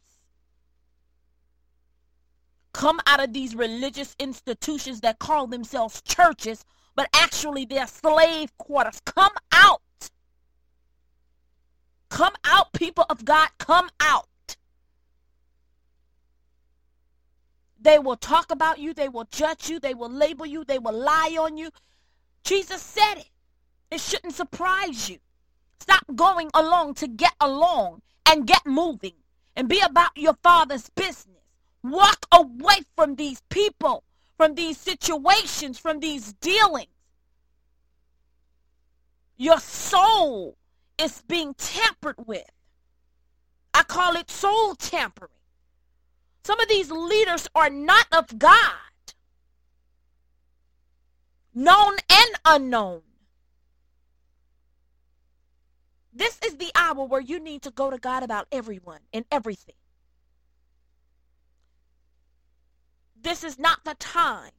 Come 2.73 3.01
out 3.07 3.23
of 3.23 3.33
these 3.33 3.55
religious 3.55 4.15
institutions 4.19 5.01
that 5.01 5.19
call 5.19 5.47
themselves 5.47 6.01
churches, 6.03 6.65
but 6.95 7.09
actually 7.15 7.65
they're 7.65 7.87
slave 7.87 8.57
quarters. 8.57 9.01
Come 9.05 9.33
out 9.53 9.83
Come 12.13 12.35
out, 12.45 12.75
people 12.75 13.07
of 13.09 13.25
God. 13.25 13.49
Come 13.57 13.89
out. 13.99 14.57
They 17.81 17.99
will 17.99 18.19
talk 18.19 18.51
about 18.51 18.79
you. 18.79 18.93
They 18.93 19.09
will 19.09 19.25
judge 19.33 19.71
you. 19.71 19.81
They 19.81 19.95
will 19.95 20.11
label 20.11 20.45
you. 20.45 20.63
They 20.63 20.79
will 20.79 20.93
lie 20.93 21.39
on 21.41 21.57
you. 21.57 21.71
Jesus 22.45 22.83
said 22.83 23.15
it. 23.15 23.31
It 23.91 24.01
shouldn't 24.03 24.35
surprise 24.35 25.09
you. 25.09 25.21
Stop 25.81 26.05
going 26.15 26.51
along 26.53 26.97
to 26.97 27.09
get 27.09 27.33
along 27.41 28.03
and 28.27 28.47
get 28.47 28.67
moving 28.67 29.15
and 29.57 29.67
be 29.67 29.81
about 29.81 30.11
your 30.15 30.35
father's 30.43 30.91
business. 30.91 31.41
Walk 31.83 32.27
away 32.31 32.83
from 32.95 33.15
these 33.15 33.41
people, 33.49 34.05
from 34.37 34.55
these 34.55 34.77
situations, 34.77 35.79
from 35.79 36.01
these 36.01 36.35
dealings. 36.35 36.89
Your 39.39 39.61
soul 39.61 40.59
is 40.99 41.23
being 41.27 41.55
tampered 41.55 42.27
with. 42.27 42.51
I 43.75 43.83
call 43.83 44.17
it 44.17 44.31
soul 44.31 44.75
tampering. 44.75 45.31
Some 46.45 46.61
of 46.61 46.69
these 46.69 46.91
leaders 46.91 47.49
are 47.55 47.71
not 47.71 48.07
of 48.13 48.39
God, 48.39 48.75
known 51.55 51.97
and 52.11 52.31
unknown. 52.45 53.03
This 56.13 56.39
is 56.45 56.57
the 56.57 56.71
hour 56.75 57.05
where 57.05 57.21
you 57.21 57.41
need 57.41 57.63
to 57.63 57.71
go 57.71 57.91
to 57.91 57.97
God 57.97 58.23
about 58.23 58.47
everyone 58.53 59.01
and 59.13 59.25
everything. 59.31 59.77
This 63.21 63.45
is 63.45 63.59
not 63.59 63.85
the 63.85 63.95
time 63.95 64.51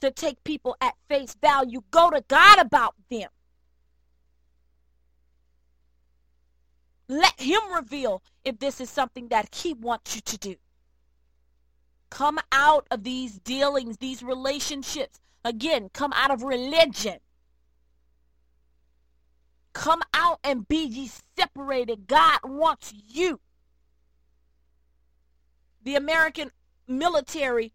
to 0.00 0.10
take 0.10 0.44
people 0.44 0.76
at 0.80 0.94
face 1.08 1.36
value. 1.40 1.82
Go 1.90 2.10
to 2.10 2.22
God 2.28 2.58
about 2.58 2.94
them. 3.08 3.30
Let 7.08 7.38
Him 7.40 7.60
reveal 7.74 8.22
if 8.44 8.58
this 8.58 8.80
is 8.80 8.88
something 8.88 9.28
that 9.28 9.54
He 9.54 9.74
wants 9.74 10.14
you 10.14 10.20
to 10.22 10.38
do. 10.38 10.56
Come 12.10 12.38
out 12.52 12.86
of 12.90 13.02
these 13.02 13.38
dealings, 13.40 13.96
these 13.96 14.22
relationships. 14.22 15.20
Again, 15.44 15.90
come 15.92 16.12
out 16.14 16.30
of 16.30 16.42
religion. 16.42 17.18
Come 19.72 20.02
out 20.14 20.38
and 20.44 20.68
be 20.68 20.84
ye 20.84 21.10
separated. 21.36 22.06
God 22.06 22.38
wants 22.44 22.94
you. 23.08 23.40
The 25.82 25.96
American 25.96 26.52
military 26.86 27.72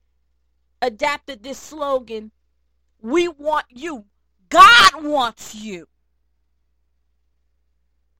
adapted 0.81 1.43
this 1.43 1.59
slogan 1.59 2.31
We 3.01 3.27
want 3.27 3.65
you. 3.69 4.05
God 4.47 5.03
wants 5.03 5.53
you. 5.53 5.88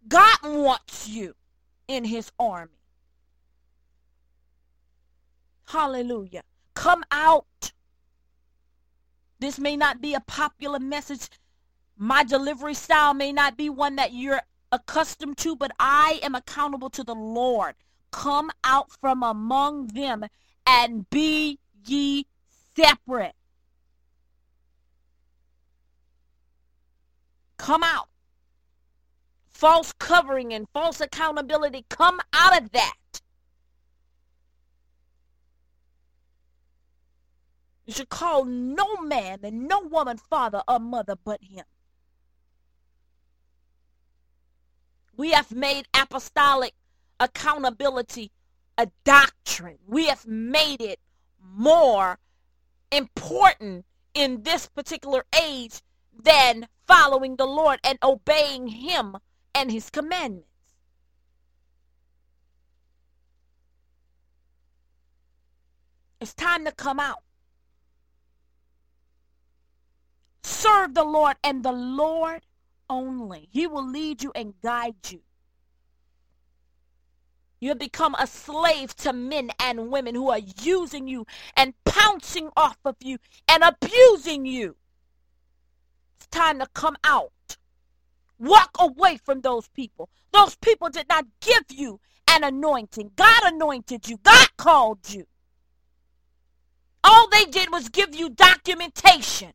God 0.09 0.37
wants 0.43 1.07
you 1.07 1.35
in 1.87 2.03
his 2.03 2.31
army. 2.39 2.71
Hallelujah. 5.67 6.41
Come 6.73 7.03
out. 7.11 7.73
This 9.39 9.59
may 9.59 9.77
not 9.77 10.01
be 10.01 10.15
a 10.15 10.19
popular 10.19 10.79
message. 10.79 11.29
My 11.95 12.23
delivery 12.23 12.73
style 12.73 13.13
may 13.13 13.31
not 13.31 13.55
be 13.55 13.69
one 13.69 13.95
that 13.97 14.11
you're 14.11 14.41
accustomed 14.71 15.37
to, 15.37 15.55
but 15.55 15.71
I 15.79 16.19
am 16.23 16.33
accountable 16.33 16.89
to 16.91 17.03
the 17.03 17.15
Lord. 17.15 17.75
Come 18.11 18.49
out 18.63 18.91
from 18.99 19.21
among 19.21 19.87
them 19.87 20.25
and 20.65 21.07
be 21.09 21.59
ye 21.85 22.25
separate. 22.75 23.35
Come 27.57 27.83
out. 27.83 28.08
False 29.59 29.91
covering 29.99 30.53
and 30.53 30.69
false 30.71 31.01
accountability, 31.01 31.83
come 31.89 32.21
out 32.31 32.61
of 32.61 32.71
that. 32.71 32.93
You 37.85 37.91
should 37.91 38.07
call 38.07 38.45
no 38.45 39.01
man 39.01 39.39
and 39.43 39.67
no 39.67 39.81
woman 39.81 40.17
father 40.17 40.61
or 40.65 40.79
mother 40.79 41.17
but 41.25 41.43
him. 41.43 41.65
We 45.17 45.31
have 45.31 45.51
made 45.51 45.89
apostolic 45.93 46.73
accountability 47.19 48.31
a 48.77 48.87
doctrine. 49.03 49.79
We 49.85 50.05
have 50.05 50.25
made 50.25 50.79
it 50.79 51.01
more 51.43 52.17
important 52.93 53.83
in 54.13 54.43
this 54.43 54.67
particular 54.67 55.25
age 55.37 55.81
than 56.17 56.69
following 56.87 57.35
the 57.35 57.45
Lord 57.45 57.81
and 57.83 57.99
obeying 58.01 58.69
Him 58.69 59.17
and 59.53 59.71
His 59.71 59.89
commandments. 59.89 60.47
It's 66.21 66.33
time 66.33 66.65
to 66.65 66.71
come 66.71 66.99
out. 66.99 67.23
Serve 70.43 70.93
the 70.93 71.03
Lord 71.03 71.37
and 71.43 71.63
the 71.63 71.71
Lord 71.71 72.41
only. 72.89 73.47
He 73.51 73.67
will 73.67 73.87
lead 73.87 74.21
you 74.21 74.31
and 74.35 74.53
guide 74.61 74.95
you. 75.09 75.21
You 77.61 77.69
have 77.69 77.79
become 77.79 78.15
a 78.17 78.27
slave 78.27 78.95
to 78.97 79.13
men 79.13 79.51
and 79.59 79.91
women 79.91 80.15
who 80.15 80.29
are 80.29 80.39
using 80.61 81.07
you 81.07 81.25
and 81.57 81.73
pouncing 81.83 82.49
off 82.55 82.77
of 82.85 82.95
you 83.01 83.17
and 83.49 83.63
abusing 83.63 84.45
you. 84.45 84.75
It's 86.17 86.27
time 86.27 86.59
to 86.59 86.67
come 86.73 86.97
out. 87.03 87.31
Walk 88.39 88.71
away 88.79 89.17
from 89.17 89.41
those 89.41 89.67
people. 89.67 90.09
Those 90.31 90.55
people 90.55 90.89
did 90.89 91.07
not 91.09 91.25
give 91.41 91.65
you 91.69 91.99
an 92.29 92.43
anointing. 92.43 93.11
God 93.15 93.53
anointed 93.53 94.07
you, 94.07 94.17
God 94.23 94.47
called 94.57 95.09
you. 95.09 95.25
All 97.03 97.27
they 97.29 97.45
did 97.45 97.71
was 97.71 97.89
give 97.89 98.15
you 98.15 98.29
documentation. 98.29 99.53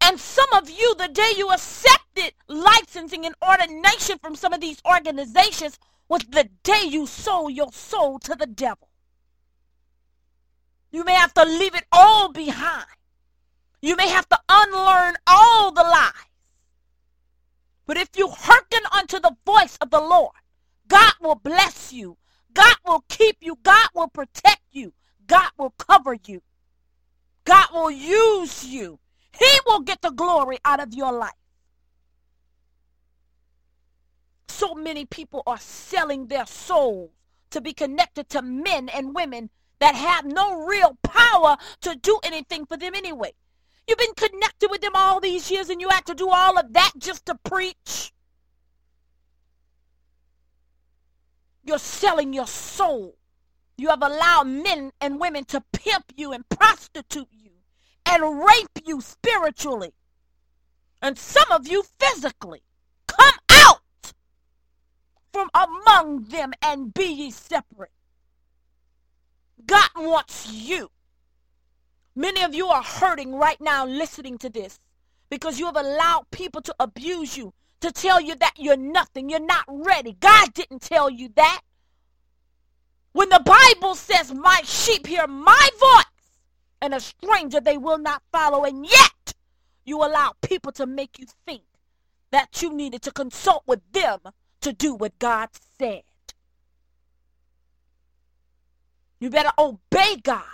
And 0.00 0.18
some 0.18 0.52
of 0.54 0.70
you, 0.70 0.94
the 0.94 1.08
day 1.08 1.32
you 1.36 1.50
accepted 1.50 2.32
licensing 2.46 3.26
and 3.26 3.34
ordination 3.46 4.18
from 4.18 4.36
some 4.36 4.52
of 4.52 4.60
these 4.60 4.80
organizations, 4.86 5.78
was 6.08 6.22
the 6.30 6.48
day 6.62 6.84
you 6.88 7.06
sold 7.06 7.52
your 7.52 7.72
soul 7.72 8.18
to 8.20 8.34
the 8.34 8.46
devil. 8.46 8.88
You 10.90 11.04
may 11.04 11.14
have 11.14 11.34
to 11.34 11.44
leave 11.44 11.74
it 11.74 11.84
all 11.92 12.32
behind. 12.32 12.86
You 13.80 13.96
may 13.96 14.08
have 14.08 14.28
to 14.28 14.38
unlearn 14.48 15.14
all 15.26 15.72
the 15.72 15.82
lies. 15.82 16.12
But 17.86 17.96
if 17.96 18.10
you 18.16 18.28
hearken 18.28 18.80
unto 18.92 19.18
the 19.18 19.36
voice 19.46 19.78
of 19.80 19.90
the 19.90 20.00
Lord, 20.00 20.34
God 20.88 21.14
will 21.20 21.36
bless 21.36 21.92
you. 21.92 22.18
God 22.52 22.76
will 22.84 23.04
keep 23.08 23.36
you. 23.40 23.56
God 23.62 23.88
will 23.94 24.08
protect 24.08 24.62
you. 24.72 24.92
God 25.26 25.50
will 25.56 25.70
cover 25.78 26.16
you. 26.26 26.42
God 27.44 27.68
will 27.72 27.90
use 27.90 28.64
you. 28.64 28.98
He 29.38 29.60
will 29.66 29.80
get 29.80 30.02
the 30.02 30.10
glory 30.10 30.58
out 30.64 30.80
of 30.80 30.92
your 30.92 31.12
life. 31.12 31.32
So 34.48 34.74
many 34.74 35.04
people 35.06 35.42
are 35.46 35.58
selling 35.58 36.26
their 36.26 36.46
souls 36.46 37.10
to 37.50 37.60
be 37.60 37.72
connected 37.72 38.28
to 38.30 38.42
men 38.42 38.88
and 38.88 39.14
women 39.14 39.50
that 39.78 39.94
have 39.94 40.24
no 40.24 40.66
real 40.66 40.98
power 41.02 41.56
to 41.82 41.94
do 41.94 42.18
anything 42.24 42.66
for 42.66 42.76
them 42.76 42.94
anyway. 42.94 43.32
You've 43.88 43.98
been 43.98 44.14
connected 44.14 44.70
with 44.70 44.82
them 44.82 44.92
all 44.94 45.18
these 45.18 45.50
years 45.50 45.70
and 45.70 45.80
you 45.80 45.88
have 45.88 46.04
to 46.04 46.14
do 46.14 46.28
all 46.28 46.58
of 46.58 46.74
that 46.74 46.92
just 46.98 47.24
to 47.26 47.34
preach. 47.42 48.12
You're 51.64 51.78
selling 51.78 52.34
your 52.34 52.46
soul. 52.46 53.16
You 53.78 53.88
have 53.88 54.02
allowed 54.02 54.46
men 54.46 54.92
and 55.00 55.18
women 55.18 55.44
to 55.46 55.62
pimp 55.72 56.12
you 56.16 56.32
and 56.32 56.46
prostitute 56.50 57.28
you 57.30 57.50
and 58.04 58.44
rape 58.44 58.84
you 58.84 59.00
spiritually. 59.00 59.94
And 61.00 61.18
some 61.18 61.50
of 61.50 61.66
you 61.66 61.82
physically. 61.98 62.62
Come 63.06 63.34
out 63.50 64.12
from 65.32 65.48
among 65.54 66.24
them 66.24 66.52
and 66.60 66.92
be 66.92 67.06
ye 67.06 67.30
separate. 67.30 67.92
God 69.64 69.90
wants 69.96 70.50
you. 70.52 70.90
Many 72.18 72.42
of 72.42 72.52
you 72.52 72.66
are 72.66 72.82
hurting 72.82 73.36
right 73.36 73.60
now 73.60 73.86
listening 73.86 74.38
to 74.38 74.50
this 74.50 74.80
because 75.30 75.60
you 75.60 75.66
have 75.66 75.76
allowed 75.76 76.28
people 76.32 76.60
to 76.62 76.74
abuse 76.80 77.36
you, 77.36 77.54
to 77.80 77.92
tell 77.92 78.20
you 78.20 78.34
that 78.34 78.54
you're 78.56 78.76
nothing, 78.76 79.30
you're 79.30 79.38
not 79.38 79.64
ready. 79.68 80.16
God 80.18 80.52
didn't 80.52 80.82
tell 80.82 81.08
you 81.08 81.28
that. 81.36 81.60
When 83.12 83.28
the 83.28 83.40
Bible 83.44 83.94
says, 83.94 84.34
My 84.34 84.62
sheep 84.64 85.06
hear 85.06 85.28
my 85.28 85.68
voice, 85.78 86.32
and 86.82 86.92
a 86.92 86.98
stranger 86.98 87.60
they 87.60 87.78
will 87.78 87.98
not 87.98 88.24
follow, 88.32 88.64
and 88.64 88.84
yet 88.84 89.34
you 89.84 89.98
allow 89.98 90.32
people 90.42 90.72
to 90.72 90.86
make 90.86 91.20
you 91.20 91.26
think 91.46 91.62
that 92.32 92.60
you 92.60 92.74
needed 92.74 93.02
to 93.02 93.12
consult 93.12 93.62
with 93.64 93.92
them 93.92 94.18
to 94.62 94.72
do 94.72 94.92
what 94.92 95.20
God 95.20 95.50
said. 95.78 96.02
You 99.20 99.30
better 99.30 99.52
obey 99.56 100.16
God's 100.16 100.48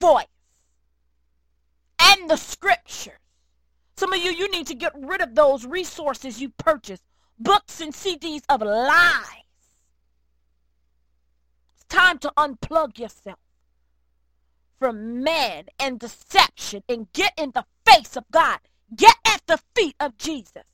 voice 0.00 0.26
and 2.00 2.28
the 2.28 2.36
scriptures. 2.36 3.18
Some 3.96 4.12
of 4.12 4.22
you, 4.22 4.32
you 4.32 4.50
need 4.50 4.66
to 4.68 4.74
get 4.74 4.92
rid 4.96 5.22
of 5.22 5.34
those 5.34 5.64
resources 5.64 6.40
you 6.40 6.50
purchased, 6.50 7.04
books 7.38 7.80
and 7.80 7.92
CDs 7.92 8.42
of 8.48 8.60
lies. 8.60 9.44
It's 11.74 11.84
time 11.88 12.18
to 12.18 12.32
unplug 12.36 12.98
yourself 12.98 13.38
from 14.78 15.22
man 15.22 15.66
and 15.78 15.98
deception 15.98 16.82
and 16.88 17.10
get 17.12 17.32
in 17.38 17.52
the 17.52 17.64
face 17.86 18.16
of 18.16 18.24
God. 18.30 18.58
Get 18.94 19.16
at 19.24 19.42
the 19.46 19.58
feet 19.74 19.96
of 20.00 20.18
Jesus. 20.18 20.64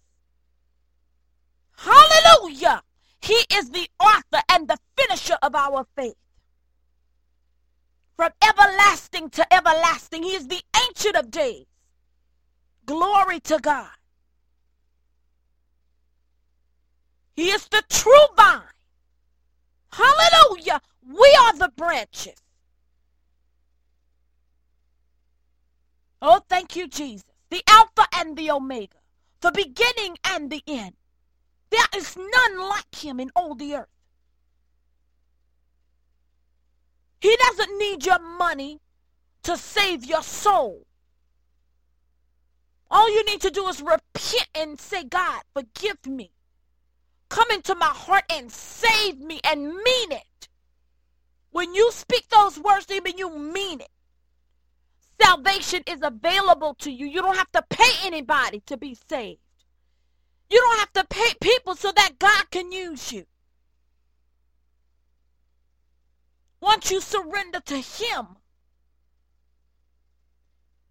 Hallelujah. 1.76 2.83
He 3.22 3.44
is 3.52 3.70
the 3.70 3.88
author 4.00 4.42
and 4.50 4.68
the 4.68 4.78
finisher 4.96 5.37
of 5.42 5.54
our 5.54 5.87
faith. 5.96 6.16
From 8.20 8.33
everlasting 8.46 9.30
to 9.30 9.50
everlasting, 9.50 10.24
He 10.24 10.35
is 10.35 10.46
the 10.46 10.61
ancient 10.87 11.16
of 11.16 11.30
days. 11.30 11.64
Glory 12.85 13.40
to 13.40 13.59
God. 13.59 13.88
He 17.35 17.48
is 17.48 17.66
the 17.68 17.83
true 17.88 18.26
vine. 18.37 18.61
Hallelujah. 19.90 20.83
We 21.02 21.35
are 21.40 21.56
the 21.56 21.72
branches. 21.74 22.37
Oh, 26.20 26.42
thank 26.46 26.76
you, 26.76 26.88
Jesus. 26.88 27.24
The 27.48 27.62
Alpha 27.68 28.06
and 28.16 28.37
the 28.37 28.50
Omega. 28.50 28.98
the 29.40 29.50
beginning 29.50 30.18
and 30.26 30.50
the 30.50 30.62
end. 30.66 30.92
There 31.70 31.88
is 31.96 32.18
none 32.18 32.68
like 32.68 32.94
him 32.96 33.18
in 33.18 33.30
all 33.35 33.54
the 33.54 33.76
earth. 33.76 33.99
He 37.20 37.37
doesn't 37.37 37.78
need 37.78 38.06
your 38.06 38.18
money 38.18 38.80
to 39.42 39.56
save 39.56 40.04
your 40.04 40.22
soul. 40.22 40.87
All 42.90 43.11
you 43.11 43.24
need 43.24 43.40
to 43.42 43.50
do 43.50 43.68
is 43.68 43.80
repent 43.80 44.48
and 44.54 44.80
say, 44.80 45.04
God, 45.04 45.42
forgive 45.54 46.06
me. 46.06 46.33
Come 47.28 47.50
into 47.52 47.74
my 47.76 47.87
heart 47.87 48.24
and 48.30 48.50
save 48.50 49.20
me 49.20 49.40
and 49.44 49.68
mean 49.68 50.12
it. 50.12 50.48
When 51.52 51.74
you 51.74 51.90
speak 51.92 52.28
those 52.28 52.59
words 52.59 52.87
and 52.90 53.18
you 53.18 53.38
mean 53.38 53.80
it, 53.80 53.90
salvation 55.22 55.83
is 55.87 56.00
available 56.02 56.74
to 56.80 56.90
you. 56.90 57.06
You 57.06 57.22
don't 57.22 57.37
have 57.37 57.52
to 57.52 57.62
pay 57.70 57.90
anybody 58.02 58.61
to 58.66 58.76
be 58.76 58.96
saved. 59.09 59.40
You 60.50 60.59
don't 60.59 60.78
have 60.80 60.92
to 60.94 61.06
pay 61.09 61.33
people 61.40 61.76
so 61.76 61.92
that 61.94 62.18
God 62.18 62.50
can 62.50 62.72
use 62.72 63.12
you. 63.12 63.26
Once 66.61 66.90
you 66.90 67.01
surrender 67.01 67.61
to 67.61 67.77
Him 67.77 68.27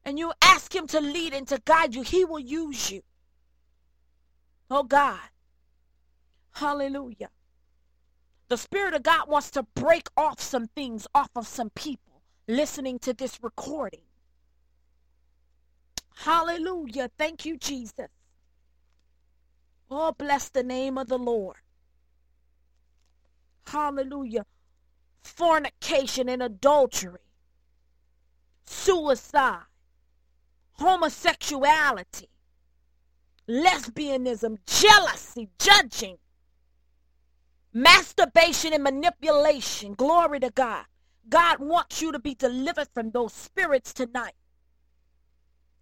and 0.04 0.18
you 0.18 0.34
ask 0.42 0.74
Him 0.74 0.88
to 0.88 1.00
lead 1.00 1.34
and 1.34 1.48
to 1.48 1.62
guide 1.64 1.94
you, 1.96 2.02
He 2.02 2.26
will 2.26 2.40
use 2.40 2.92
you. 2.92 3.02
Oh 4.70 4.84
God. 4.84 5.20
Hallelujah. 6.52 7.30
The 8.50 8.58
Spirit 8.58 8.96
of 8.96 9.04
God 9.04 9.30
wants 9.30 9.52
to 9.52 9.64
break 9.76 10.08
off 10.18 10.42
some 10.42 10.68
things 10.68 11.08
off 11.14 11.30
of 11.36 11.48
some 11.48 11.70
people 11.70 12.22
listening 12.48 12.98
to 13.00 13.14
this 13.14 13.40
recording. 13.44 14.02
Hallelujah. 16.16 17.12
Thank 17.18 17.46
you, 17.46 17.58
Jesus. 17.58 18.08
Oh, 19.90 20.12
bless 20.12 20.50
the 20.50 20.64
name 20.64 20.98
of 20.98 21.08
the 21.08 21.18
Lord. 21.18 21.58
Hallelujah. 23.68 24.46
Fornication 25.22 26.30
and 26.30 26.42
adultery, 26.42 27.20
suicide, 28.66 29.64
homosexuality, 30.74 32.28
lesbianism, 33.48 34.58
jealousy, 34.66 35.50
judging, 35.60 36.18
masturbation, 37.74 38.74
and 38.74 38.84
manipulation. 38.84 39.94
Glory 39.94 40.40
to 40.40 40.50
God. 40.50 40.86
God 41.28 41.60
wants 41.60 42.02
you 42.02 42.12
to 42.12 42.20
be 42.20 42.34
delivered 42.34 42.88
from 42.94 43.12
those 43.12 43.34
spirits 43.34 43.94
tonight. 43.94 44.34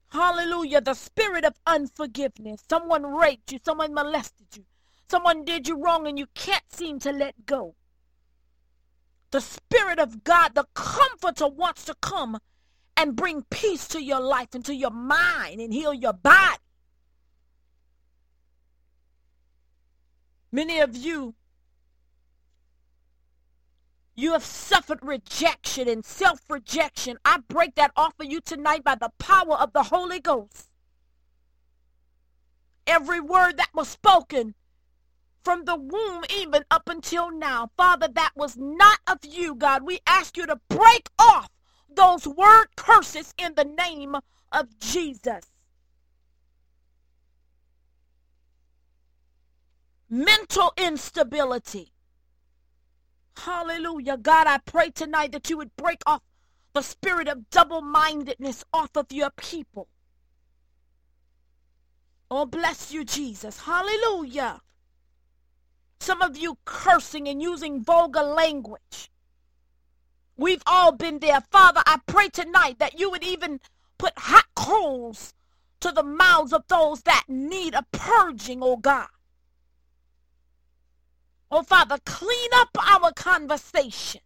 Hallelujah. 0.10 0.82
The 0.82 0.93
spirit 0.93 1.45
of 1.45 1.56
unforgiveness. 1.65 2.63
Someone 2.69 3.06
raped 3.06 3.52
you, 3.52 3.60
someone 3.63 3.93
molested 3.93 4.47
you, 4.56 4.65
someone 5.10 5.45
did 5.45 5.67
you 5.67 5.82
wrong, 5.82 6.08
and 6.08 6.17
you 6.17 6.28
can't 6.34 6.63
seem 6.69 7.00
to 7.00 7.12
let 7.12 7.45
go. 7.45 7.76
The 9.31 9.41
Spirit 9.41 9.99
of 9.99 10.23
God, 10.23 10.55
the 10.55 10.65
Comforter, 10.73 11.47
wants 11.47 11.85
to 11.85 11.95
come 12.01 12.39
and 12.95 13.15
bring 13.15 13.43
peace 13.49 13.87
to 13.89 14.01
your 14.01 14.21
life 14.21 14.49
and 14.53 14.65
to 14.65 14.73
your 14.73 14.91
mind 14.91 15.59
and 15.59 15.73
heal 15.73 15.93
your 15.93 16.13
body. 16.13 16.57
Many 20.51 20.79
of 20.79 20.95
you 20.95 21.35
you 24.15 24.31
have 24.31 24.43
suffered 24.43 24.99
rejection 25.03 25.87
and 25.87 26.03
self 26.03 26.39
rejection. 26.49 27.17
I 27.23 27.37
break 27.47 27.75
that 27.75 27.91
off 27.95 28.19
of 28.19 28.25
you 28.25 28.41
tonight 28.41 28.83
by 28.83 28.95
the 28.95 29.11
power 29.19 29.53
of 29.53 29.73
the 29.73 29.83
Holy 29.83 30.19
Ghost. 30.19 30.71
Every 32.87 33.19
word 33.19 33.57
that 33.57 33.69
was 33.75 33.89
spoken 33.89 34.55
from 35.43 35.65
the 35.65 35.76
womb, 35.76 36.23
even 36.30 36.63
up 36.71 36.89
until 36.89 37.32
now, 37.32 37.71
Father, 37.78 38.08
that 38.13 38.32
was 38.36 38.58
not 38.58 39.00
of 39.08 39.19
you, 39.23 39.56
God. 39.56 39.84
We 39.84 40.00
ask 40.08 40.38
you 40.38 40.45
to 40.45 40.60
break 40.69 41.10
off 41.19 41.50
those 41.89 42.28
word 42.28 42.67
curses 42.76 43.34
in 43.38 43.56
the 43.56 43.63
name 43.65 44.15
of 44.52 44.80
Jesus. 44.80 45.43
Mental 50.10 50.73
instability 50.78 51.91
Hallelujah. 53.38 54.17
God, 54.17 54.47
I 54.47 54.58
pray 54.58 54.89
tonight 54.89 55.32
that 55.32 55.50
you 55.50 55.58
would 55.58 55.76
break 55.78 56.02
off 56.06 56.21
the 56.73 56.82
spirit 56.82 57.28
of 57.28 57.50
double 57.50 57.82
mindedness 57.82 58.63
off 58.73 58.89
of 58.95 59.12
your 59.12 59.30
people. 59.30 59.88
Oh, 62.30 62.45
bless 62.45 62.91
you, 62.91 63.06
Jesus. 63.06 63.62
Hallelujah. 63.62 64.62
Some 65.99 66.21
of 66.21 66.38
you 66.38 66.57
cursing 66.65 67.27
and 67.27 67.41
using 67.41 67.83
vulgar 67.83 68.23
language. 68.23 69.12
We've 70.38 70.63
all 70.67 70.91
been 70.91 71.19
there. 71.19 71.41
Father, 71.51 71.81
I 71.86 71.99
pray 72.05 72.29
tonight 72.29 72.79
that 72.79 72.99
you 72.99 73.10
would 73.10 73.23
even 73.23 73.60
put 73.97 74.13
hot 74.17 74.45
coals 74.55 75.33
to 75.79 75.91
the 75.91 76.03
mouths 76.03 76.53
of 76.53 76.63
those 76.67 77.01
that 77.03 77.23
need 77.27 77.73
a 77.73 77.86
purging, 77.91 78.60
oh 78.62 78.77
God. 78.77 79.07
Oh, 81.49 81.63
Father, 81.63 81.97
clean 82.05 82.49
up 82.55 82.69
our 82.79 83.12
conversation. 83.13 84.21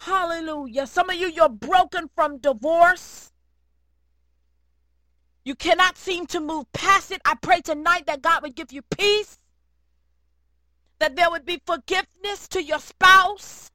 Hallelujah. 0.00 0.86
Some 0.86 1.10
of 1.10 1.16
you, 1.16 1.28
you're 1.28 1.48
broken 1.48 2.08
from 2.14 2.38
divorce. 2.38 3.30
You 5.44 5.54
cannot 5.54 5.98
seem 5.98 6.26
to 6.28 6.40
move 6.40 6.70
past 6.72 7.10
it. 7.10 7.20
I 7.24 7.34
pray 7.34 7.60
tonight 7.60 8.06
that 8.06 8.22
God 8.22 8.42
would 8.42 8.54
give 8.54 8.72
you 8.72 8.82
peace, 8.82 9.38
that 10.98 11.16
there 11.16 11.30
would 11.30 11.44
be 11.44 11.60
forgiveness 11.66 12.48
to 12.48 12.62
your 12.62 12.78
spouse, 12.78 13.70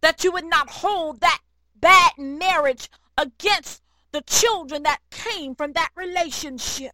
that 0.00 0.24
you 0.24 0.32
would 0.32 0.44
not 0.44 0.70
hold 0.70 1.20
that 1.20 1.40
bad 1.76 2.12
marriage 2.18 2.88
against 3.16 3.82
the 4.12 4.22
children 4.22 4.82
that 4.84 5.00
came 5.10 5.54
from 5.54 5.72
that 5.72 5.90
relationship. 5.96 6.92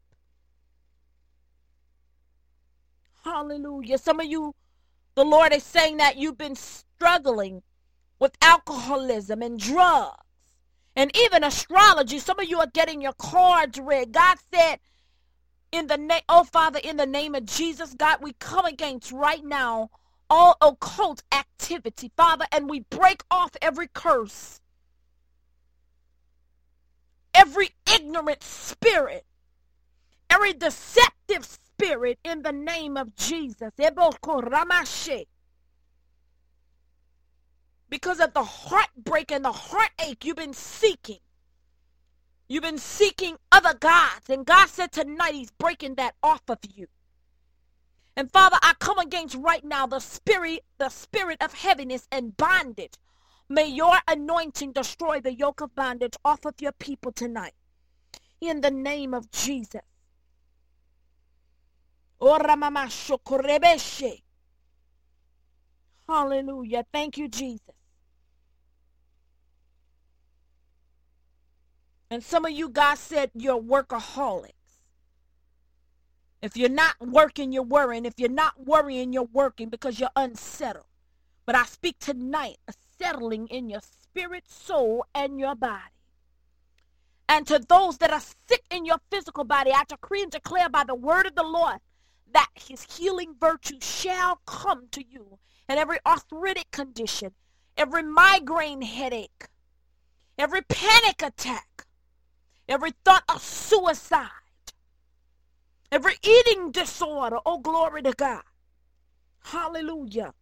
Hallelujah. 3.24 3.98
Some 3.98 4.20
of 4.20 4.26
you, 4.26 4.54
the 5.14 5.24
Lord 5.24 5.52
is 5.52 5.62
saying 5.62 5.98
that 5.98 6.16
you've 6.16 6.38
been 6.38 6.56
struggling 6.56 7.62
with 8.18 8.36
alcoholism 8.42 9.42
and 9.42 9.58
drugs 9.58 10.16
and 10.96 11.14
even 11.16 11.44
astrology. 11.44 12.18
Some 12.18 12.40
of 12.40 12.48
you 12.48 12.58
are 12.58 12.66
getting 12.66 13.00
your 13.00 13.12
cards 13.12 13.78
read. 13.78 14.12
God 14.12 14.38
said, 14.52 14.78
in 15.72 15.86
the 15.86 15.96
name, 15.96 16.22
oh 16.28 16.44
Father, 16.44 16.80
in 16.82 16.96
the 16.96 17.06
name 17.06 17.34
of 17.34 17.46
Jesus, 17.46 17.94
God, 17.94 18.18
we 18.20 18.32
come 18.34 18.66
against 18.66 19.12
right 19.12 19.44
now 19.44 19.90
all 20.28 20.56
occult 20.60 21.22
activity, 21.32 22.10
Father, 22.16 22.46
and 22.52 22.70
we 22.70 22.80
break 22.80 23.22
off 23.30 23.50
every 23.60 23.88
curse, 23.92 24.60
every 27.34 27.70
ignorant 27.92 28.42
spirit, 28.42 29.24
every 30.28 30.52
deceptive 30.52 31.44
spirit 31.44 32.18
in 32.24 32.42
the 32.42 32.52
name 32.52 32.96
of 32.96 33.14
Jesus. 33.16 33.72
Because 37.88 38.20
of 38.20 38.34
the 38.34 38.44
heartbreak 38.44 39.32
and 39.32 39.44
the 39.44 39.52
heartache 39.52 40.24
you've 40.24 40.36
been 40.36 40.52
seeking. 40.54 41.18
You've 42.50 42.64
been 42.64 42.78
seeking 42.78 43.36
other 43.52 43.74
gods. 43.74 44.28
And 44.28 44.44
God 44.44 44.68
said 44.68 44.90
tonight 44.90 45.34
He's 45.34 45.52
breaking 45.52 45.94
that 45.94 46.16
off 46.20 46.42
of 46.48 46.58
you. 46.74 46.88
And 48.16 48.28
Father, 48.32 48.58
I 48.60 48.74
come 48.80 48.98
against 48.98 49.36
right 49.36 49.64
now 49.64 49.86
the 49.86 50.00
spirit, 50.00 50.64
the 50.76 50.88
spirit 50.88 51.40
of 51.40 51.54
heaviness 51.54 52.08
and 52.10 52.36
bondage. 52.36 52.94
May 53.48 53.68
your 53.68 53.98
anointing 54.08 54.72
destroy 54.72 55.20
the 55.20 55.32
yoke 55.32 55.60
of 55.60 55.76
bondage 55.76 56.14
off 56.24 56.44
of 56.44 56.54
your 56.60 56.72
people 56.72 57.12
tonight. 57.12 57.54
In 58.40 58.62
the 58.62 58.70
name 58.72 59.14
of 59.14 59.30
Jesus. 59.30 59.82
Hallelujah. 66.08 66.84
Thank 66.92 67.16
you, 67.16 67.28
Jesus. 67.28 67.79
And 72.10 72.24
some 72.24 72.44
of 72.44 72.50
you, 72.50 72.68
God 72.68 72.96
said 72.98 73.30
you're 73.34 73.60
workaholics. 73.60 74.50
If 76.42 76.56
you're 76.56 76.68
not 76.68 76.94
working, 77.00 77.52
you're 77.52 77.62
worrying. 77.62 78.04
If 78.04 78.18
you're 78.18 78.28
not 78.28 78.66
worrying, 78.66 79.12
you're 79.12 79.28
working 79.32 79.68
because 79.68 80.00
you're 80.00 80.10
unsettled. 80.16 80.86
But 81.46 81.54
I 81.54 81.64
speak 81.64 81.98
tonight 81.98 82.56
a 82.66 82.74
settling 82.98 83.46
in 83.48 83.68
your 83.68 83.80
spirit, 83.80 84.44
soul, 84.48 85.04
and 85.14 85.38
your 85.38 85.54
body. 85.54 85.94
And 87.28 87.46
to 87.46 87.60
those 87.60 87.98
that 87.98 88.12
are 88.12 88.22
sick 88.48 88.64
in 88.70 88.84
your 88.84 88.98
physical 89.10 89.44
body, 89.44 89.70
I 89.70 89.84
decree 89.88 90.22
and 90.22 90.32
declare 90.32 90.68
by 90.68 90.84
the 90.84 90.96
word 90.96 91.26
of 91.26 91.36
the 91.36 91.44
Lord 91.44 91.78
that 92.32 92.48
his 92.54 92.82
healing 92.96 93.34
virtue 93.38 93.78
shall 93.80 94.40
come 94.46 94.88
to 94.92 95.04
you. 95.06 95.38
And 95.68 95.78
every 95.78 95.98
arthritic 96.04 96.70
condition, 96.72 97.32
every 97.76 98.02
migraine 98.02 98.82
headache, 98.82 99.46
every 100.36 100.62
panic 100.62 101.22
attack, 101.22 101.68
every 102.70 102.92
thought 103.04 103.24
of 103.28 103.42
suicide, 103.42 104.30
every 105.92 106.14
eating 106.22 106.70
disorder. 106.72 107.38
Oh, 107.44 107.58
glory 107.58 108.02
to 108.02 108.12
God. 108.12 108.42
Hallelujah. 109.44 110.34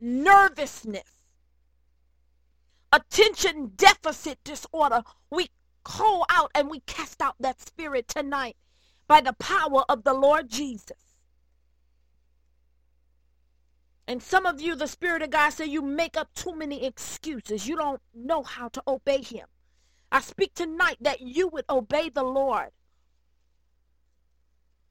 Nervousness, 0.00 1.18
attention 2.92 3.72
deficit 3.76 4.38
disorder. 4.44 5.02
We 5.30 5.50
call 5.84 6.26
out 6.30 6.50
and 6.54 6.70
we 6.70 6.80
cast 6.80 7.22
out 7.22 7.36
that 7.40 7.60
spirit 7.60 8.08
tonight 8.08 8.56
by 9.08 9.20
the 9.20 9.34
power 9.34 9.84
of 9.88 10.04
the 10.04 10.14
Lord 10.14 10.48
Jesus. 10.48 10.96
And 14.08 14.22
some 14.22 14.46
of 14.46 14.60
you, 14.60 14.74
the 14.74 14.88
Spirit 14.88 15.22
of 15.22 15.30
God 15.30 15.50
say 15.50 15.66
you 15.66 15.82
make 15.82 16.16
up 16.16 16.32
too 16.34 16.54
many 16.56 16.86
excuses. 16.86 17.68
You 17.68 17.76
don't 17.76 18.00
know 18.14 18.42
how 18.42 18.68
to 18.70 18.82
obey 18.88 19.22
Him. 19.22 19.46
I 20.10 20.20
speak 20.20 20.54
tonight 20.54 20.96
that 21.00 21.20
you 21.20 21.48
would 21.48 21.64
obey 21.68 22.08
the 22.08 22.22
Lord. 22.22 22.70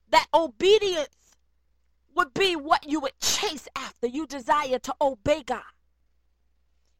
That 0.09 0.27
obedience 0.33 1.09
would 2.15 2.33
be 2.33 2.55
what 2.55 2.89
you 2.89 2.99
would 2.99 3.19
chase 3.19 3.67
after. 3.75 4.07
You 4.07 4.27
desire 4.27 4.79
to 4.79 4.95
obey 5.01 5.43
God. 5.43 5.61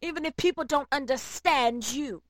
Even 0.01 0.25
if 0.25 0.35
people 0.35 0.63
don't 0.63 0.87
understand 0.91 1.91
you. 1.91 2.21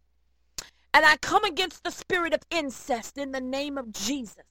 And 0.94 1.06
I 1.06 1.18
come 1.18 1.44
against 1.44 1.84
the 1.84 1.92
spirit 1.92 2.34
of 2.34 2.42
incest 2.50 3.18
in 3.18 3.32
the 3.32 3.42
name 3.42 3.78
of 3.78 3.92
Jesus 3.92 4.44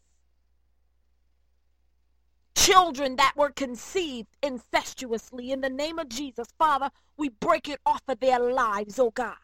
children 2.66 3.14
that 3.16 3.32
were 3.36 3.50
conceived 3.50 4.28
incestuously. 4.42 5.52
In 5.52 5.60
the 5.60 5.70
name 5.70 5.98
of 6.00 6.08
Jesus, 6.08 6.48
Father, 6.58 6.90
we 7.16 7.28
break 7.28 7.68
it 7.68 7.80
off 7.86 8.02
of 8.08 8.18
their 8.18 8.40
lives, 8.40 8.98
oh 8.98 9.10
God. 9.10 9.36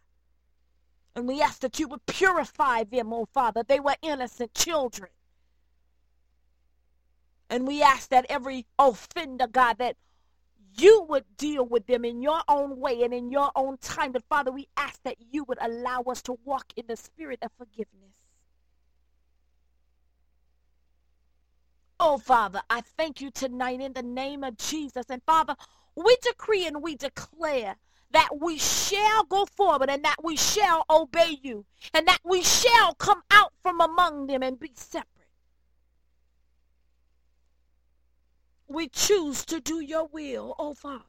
And 1.14 1.28
we 1.28 1.42
ask 1.42 1.60
that 1.60 1.78
you 1.78 1.88
would 1.88 2.06
purify 2.06 2.84
them, 2.84 3.12
oh 3.12 3.26
Father. 3.32 3.62
They 3.62 3.80
were 3.80 3.96
innocent 4.02 4.54
children. 4.54 5.10
And 7.50 7.66
we 7.66 7.82
ask 7.82 8.08
that 8.08 8.24
every 8.30 8.66
offender, 8.78 9.46
God, 9.46 9.76
that 9.78 9.96
you 10.78 11.04
would 11.08 11.24
deal 11.36 11.66
with 11.66 11.86
them 11.86 12.04
in 12.04 12.22
your 12.22 12.40
own 12.48 12.78
way 12.78 13.02
and 13.02 13.12
in 13.12 13.30
your 13.30 13.50
own 13.54 13.76
time. 13.76 14.12
But 14.12 14.24
Father, 14.28 14.50
we 14.50 14.68
ask 14.76 15.02
that 15.02 15.16
you 15.30 15.44
would 15.44 15.58
allow 15.60 16.00
us 16.02 16.22
to 16.22 16.38
walk 16.44 16.72
in 16.76 16.86
the 16.86 16.96
spirit 16.96 17.40
of 17.42 17.50
forgiveness. 17.58 18.14
Oh, 22.00 22.18
Father, 22.18 22.62
I 22.70 22.80
thank 22.80 23.20
you 23.20 23.30
tonight 23.30 23.80
in 23.80 23.92
the 23.92 24.02
name 24.02 24.42
of 24.42 24.56
Jesus. 24.56 25.06
And 25.10 25.22
Father, 25.24 25.54
we 25.94 26.16
decree 26.22 26.66
and 26.66 26.82
we 26.82 26.96
declare 26.96 27.76
that 28.12 28.28
we 28.40 28.58
shall 28.58 29.24
go 29.24 29.46
forward 29.46 29.90
and 29.90 30.04
that 30.04 30.22
we 30.22 30.36
shall 30.36 30.84
obey 30.90 31.38
you 31.42 31.64
and 31.94 32.06
that 32.06 32.20
we 32.24 32.42
shall 32.42 32.94
come 32.94 33.22
out 33.30 33.52
from 33.62 33.80
among 33.80 34.26
them 34.26 34.42
and 34.42 34.60
be 34.60 34.70
separate. 34.74 35.08
We 38.68 38.88
choose 38.88 39.44
to 39.46 39.60
do 39.60 39.80
your 39.80 40.06
will, 40.06 40.54
oh 40.58 40.74
Father. 40.74 41.04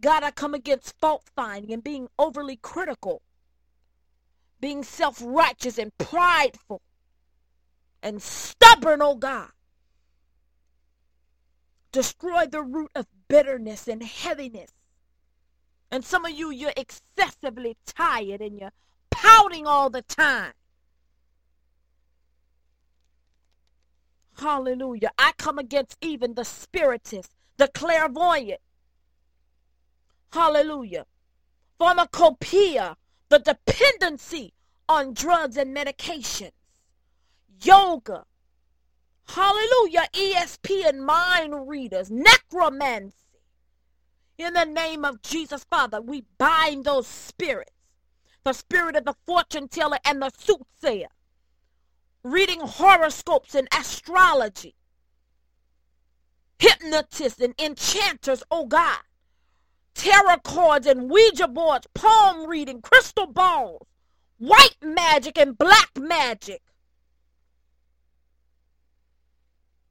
God, 0.00 0.22
I 0.22 0.30
come 0.30 0.54
against 0.54 0.98
fault 1.00 1.24
finding 1.34 1.72
and 1.72 1.82
being 1.82 2.08
overly 2.18 2.56
critical, 2.56 3.22
being 4.60 4.84
self 4.84 5.22
righteous 5.24 5.78
and 5.78 5.96
prideful 5.98 6.82
and 8.02 8.22
stubborn, 8.22 9.00
oh 9.02 9.16
God. 9.16 9.50
Destroy 11.92 12.46
the 12.46 12.62
root 12.62 12.90
of 12.94 13.06
bitterness 13.26 13.88
and 13.88 14.02
heaviness. 14.02 14.70
And 15.90 16.04
some 16.04 16.24
of 16.24 16.32
you, 16.32 16.50
you're 16.50 16.72
excessively 16.76 17.76
tired 17.86 18.40
and 18.40 18.58
you're 18.58 18.72
pouting 19.10 19.66
all 19.66 19.90
the 19.90 20.02
time. 20.02 20.52
Hallelujah. 24.38 25.10
I 25.18 25.32
come 25.38 25.58
against 25.58 25.96
even 26.00 26.34
the 26.34 26.44
spiritist, 26.44 27.30
the 27.56 27.68
clairvoyant. 27.68 28.60
Hallelujah. 30.32 31.06
Pharmacopoeia, 31.78 32.96
the 33.28 33.38
dependency 33.38 34.52
on 34.88 35.14
drugs 35.14 35.56
and 35.56 35.72
medication 35.72 36.50
yoga, 37.62 38.24
hallelujah, 39.28 40.06
ESP 40.12 40.88
and 40.88 41.04
mind 41.04 41.68
readers, 41.68 42.10
necromancy. 42.10 43.14
In 44.38 44.52
the 44.54 44.64
name 44.64 45.04
of 45.04 45.22
Jesus, 45.22 45.64
Father, 45.64 46.00
we 46.00 46.24
bind 46.38 46.84
those 46.84 47.06
spirits. 47.06 47.72
The 48.44 48.52
spirit 48.52 48.96
of 48.96 49.04
the 49.04 49.14
fortune 49.26 49.68
teller 49.68 49.98
and 50.04 50.22
the 50.22 50.30
soothsayer, 50.30 51.08
reading 52.22 52.60
horoscopes 52.60 53.54
and 53.54 53.66
astrology, 53.76 54.76
hypnotists 56.58 57.40
and 57.40 57.54
enchanters, 57.60 58.44
oh 58.50 58.66
God, 58.66 59.00
tarot 59.94 60.38
cards 60.44 60.86
and 60.86 61.10
Ouija 61.10 61.48
boards, 61.48 61.88
palm 61.92 62.46
reading, 62.46 62.80
crystal 62.82 63.26
balls, 63.26 63.86
white 64.38 64.76
magic 64.80 65.36
and 65.38 65.58
black 65.58 65.90
magic, 65.98 66.62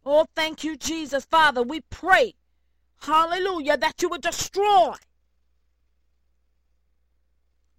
Oh, 0.06 0.28
thank 0.36 0.64
you, 0.64 0.78
Jesus. 0.78 1.26
Father, 1.26 1.64
we 1.64 1.82
pray, 1.82 2.36
hallelujah, 3.06 3.78
that 3.78 4.02
you 4.02 4.10
would 4.10 4.22
destroy 4.22 4.94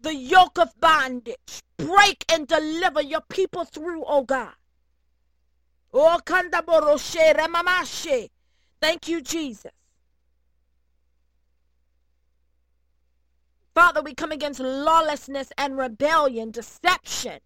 the 0.00 0.14
yoke 0.14 0.58
of 0.58 0.78
bondage. 0.80 1.62
Break 1.76 2.24
and 2.32 2.46
deliver 2.46 3.02
your 3.02 3.20
people 3.28 3.64
through, 3.64 4.04
oh 4.06 4.22
God. 4.22 4.54
Kandaboroshe 5.92 7.34
remamashe. 7.34 8.28
Thank 8.80 9.08
you, 9.08 9.20
Jesus. 9.20 9.72
Father, 13.74 14.00
we 14.02 14.14
come 14.14 14.32
against 14.32 14.60
lawlessness 14.60 15.52
and 15.58 15.76
rebellion, 15.76 16.50
deception. 16.50 17.40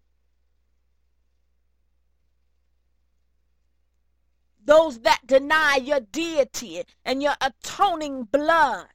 Those 4.65 4.99
that 4.99 5.19
deny 5.25 5.77
your 5.81 5.99
deity 5.99 6.83
and 7.05 7.21
your 7.21 7.33
atoning 7.41 8.23
blood, 8.25 8.87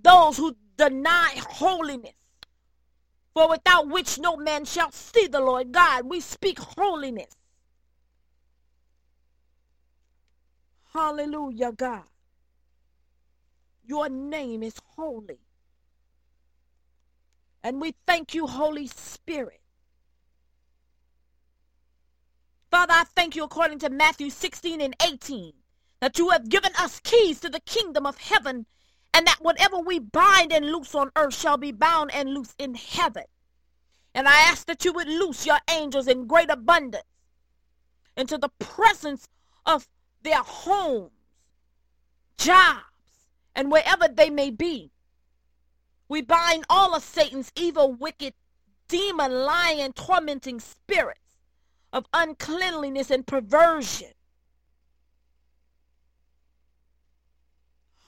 those 0.00 0.36
who 0.36 0.56
deny 0.76 1.34
holiness, 1.48 2.14
for 3.32 3.48
without 3.48 3.88
which 3.88 4.18
no 4.18 4.36
man 4.36 4.64
shall 4.64 4.90
see 4.90 5.26
the 5.26 5.40
Lord 5.40 5.72
God. 5.72 6.06
We 6.06 6.20
speak 6.20 6.58
holiness. 6.58 7.32
Hallelujah, 10.92 11.72
God. 11.72 12.02
Your 13.84 14.08
name 14.08 14.62
is 14.62 14.74
holy. 14.96 15.38
And 17.62 17.80
we 17.80 17.94
thank 18.06 18.34
you, 18.34 18.46
Holy 18.46 18.86
Spirit 18.86 19.59
Father, 22.70 22.92
I 22.92 23.04
thank 23.16 23.34
you 23.34 23.42
according 23.42 23.80
to 23.80 23.90
Matthew 23.90 24.30
16 24.30 24.80
and 24.80 24.94
18 25.02 25.52
that 26.00 26.18
you 26.18 26.28
have 26.30 26.48
given 26.48 26.70
us 26.78 27.00
keys 27.00 27.40
to 27.40 27.48
the 27.48 27.60
kingdom 27.60 28.06
of 28.06 28.16
heaven 28.16 28.64
and 29.12 29.26
that 29.26 29.40
whatever 29.40 29.78
we 29.80 29.98
bind 29.98 30.52
and 30.52 30.66
loose 30.66 30.94
on 30.94 31.10
earth 31.16 31.34
shall 31.34 31.56
be 31.56 31.72
bound 31.72 32.12
and 32.14 32.32
loose 32.32 32.54
in 32.58 32.76
heaven. 32.76 33.24
And 34.14 34.28
I 34.28 34.34
ask 34.42 34.66
that 34.66 34.84
you 34.84 34.92
would 34.92 35.08
loose 35.08 35.46
your 35.46 35.58
angels 35.68 36.06
in 36.06 36.28
great 36.28 36.48
abundance 36.48 37.02
into 38.16 38.38
the 38.38 38.50
presence 38.60 39.28
of 39.66 39.88
their 40.22 40.42
homes, 40.42 41.10
jobs, 42.38 42.84
and 43.56 43.72
wherever 43.72 44.06
they 44.06 44.30
may 44.30 44.50
be. 44.50 44.92
We 46.08 46.22
bind 46.22 46.64
all 46.70 46.94
of 46.94 47.02
Satan's 47.02 47.50
evil, 47.56 47.92
wicked, 47.92 48.34
demon, 48.86 49.44
lying, 49.44 49.92
tormenting 49.92 50.60
spirits 50.60 51.29
of 51.92 52.06
uncleanliness 52.12 53.10
and 53.10 53.26
perversion. 53.26 54.12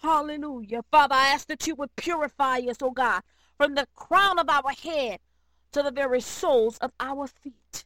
Hallelujah. 0.03 0.83
Father, 0.91 1.15
I 1.15 1.29
ask 1.29 1.47
that 1.49 1.67
you 1.67 1.75
would 1.77 1.95
purify 1.97 2.59
us, 2.59 2.79
oh 2.83 2.91
God, 2.91 3.23
from 3.57 3.75
the 3.75 3.87
crown 3.95 4.39
of 4.39 4.49
our 4.49 4.73
head 4.73 5.21
to 5.73 5.83
the 5.83 5.93
very 5.93 6.21
soles 6.21 6.77
of 6.79 6.93
our 7.01 7.27
feet, 7.27 7.85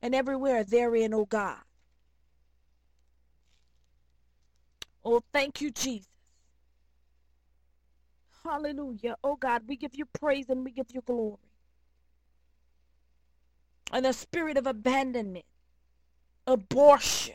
and 0.00 0.14
everywhere 0.14 0.64
therein, 0.64 1.12
oh 1.12 1.26
God. 1.26 1.58
Oh, 5.04 5.22
thank 5.32 5.60
you, 5.60 5.70
Jesus. 5.70 6.08
Hallelujah. 8.44 9.16
Oh 9.22 9.36
God, 9.36 9.62
we 9.66 9.76
give 9.76 9.94
you 9.94 10.06
praise 10.06 10.48
and 10.48 10.64
we 10.64 10.70
give 10.70 10.86
you 10.92 11.02
glory 11.02 11.47
and 13.92 14.06
a 14.06 14.12
spirit 14.12 14.56
of 14.56 14.66
abandonment, 14.66 15.44
abortion. 16.46 17.34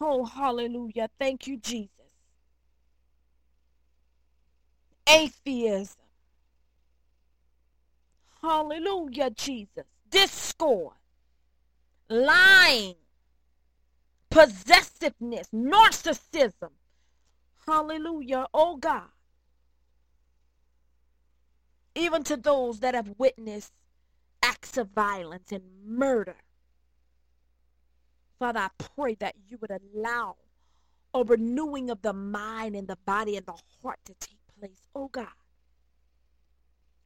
Oh, 0.00 0.24
hallelujah. 0.24 1.08
Thank 1.18 1.46
you, 1.46 1.56
Jesus. 1.58 1.90
Atheism. 5.08 5.96
Hallelujah, 8.42 9.30
Jesus. 9.30 9.84
Discord, 10.10 10.94
lying, 12.08 12.94
possessiveness, 14.30 15.48
narcissism. 15.52 16.70
Hallelujah, 17.66 18.46
oh 18.54 18.76
God. 18.76 19.08
Even 21.94 22.22
to 22.24 22.36
those 22.36 22.80
that 22.80 22.94
have 22.94 23.14
witnessed 23.18 23.72
acts 24.46 24.76
of 24.78 24.88
violence 24.94 25.50
and 25.50 25.62
murder. 25.84 26.36
Father, 28.38 28.60
I 28.60 28.68
pray 28.78 29.14
that 29.16 29.34
you 29.48 29.58
would 29.60 29.70
allow 29.70 30.36
a 31.12 31.24
renewing 31.24 31.90
of 31.90 32.02
the 32.02 32.12
mind 32.12 32.76
and 32.76 32.86
the 32.86 32.98
body 33.06 33.36
and 33.36 33.46
the 33.46 33.58
heart 33.82 33.98
to 34.04 34.14
take 34.20 34.38
place, 34.58 34.88
oh 34.94 35.08
God. 35.08 35.26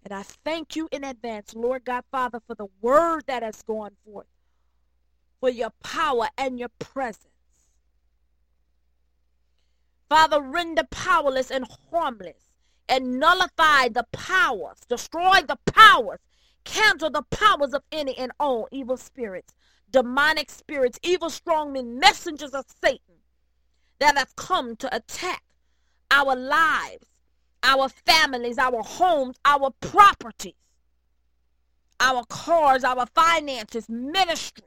And 0.05 0.13
I 0.13 0.23
thank 0.23 0.77
you 0.77 0.89
in 0.91 1.05
advance, 1.05 1.55
Lord 1.55 1.85
God, 1.85 2.05
Father, 2.11 2.41
for 2.47 2.55
the 2.55 2.67
word 2.81 3.25
that 3.27 3.43
has 3.43 3.63
gone 3.63 3.93
forth, 4.05 4.27
for 5.39 5.51
your 5.51 5.71
power 5.83 6.29
and 6.37 6.59
your 6.59 6.71
presence. 6.79 7.27
Father, 10.09 10.41
render 10.41 10.83
powerless 10.91 11.51
and 11.51 11.67
harmless 11.93 12.49
and 12.89 13.21
nullify 13.21 13.89
the 13.89 14.07
powers, 14.11 14.79
destroy 14.89 15.43
the 15.47 15.59
powers, 15.67 16.19
cancel 16.65 17.11
the 17.11 17.23
powers 17.23 17.75
of 17.75 17.83
any 17.93 18.17
and 18.17 18.33
all 18.39 18.69
evil 18.71 18.97
spirits, 18.97 19.55
demonic 19.91 20.51
spirits, 20.51 20.99
evil 21.03 21.29
strongmen, 21.29 21.99
messengers 21.99 22.53
of 22.53 22.65
Satan 22.83 23.17
that 23.99 24.17
have 24.17 24.35
come 24.37 24.77
to 24.77 24.95
attack 24.95 25.43
our 26.11 26.35
lives, 26.37 27.07
our 27.63 27.89
families, 27.89 28.59
our 28.59 28.83
homes, 28.83 29.37
our 29.45 29.71
properties, 29.81 30.55
our 32.01 32.25
cars, 32.27 32.83
our 32.85 33.07
finances, 33.15 33.89
ministries. 33.89 34.67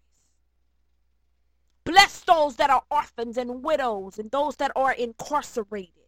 Bless 1.83 2.21
those 2.21 2.55
that 2.57 2.69
are 2.69 2.83
orphans 2.89 3.37
and 3.37 3.63
widows 3.63 4.19
and 4.19 4.31
those 4.31 4.55
that 4.57 4.71
are 4.75 4.93
incarcerated. 4.93 6.02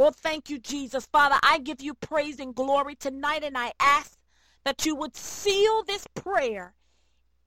Oh, 0.00 0.12
thank 0.12 0.48
you, 0.48 0.60
Jesus. 0.60 1.06
Father, 1.06 1.34
I 1.42 1.58
give 1.58 1.80
you 1.80 1.92
praise 1.92 2.38
and 2.38 2.54
glory 2.54 2.94
tonight, 2.94 3.42
and 3.42 3.58
I 3.58 3.72
ask 3.80 4.16
that 4.64 4.86
you 4.86 4.94
would 4.94 5.16
seal 5.16 5.82
this 5.82 6.06
prayer 6.14 6.72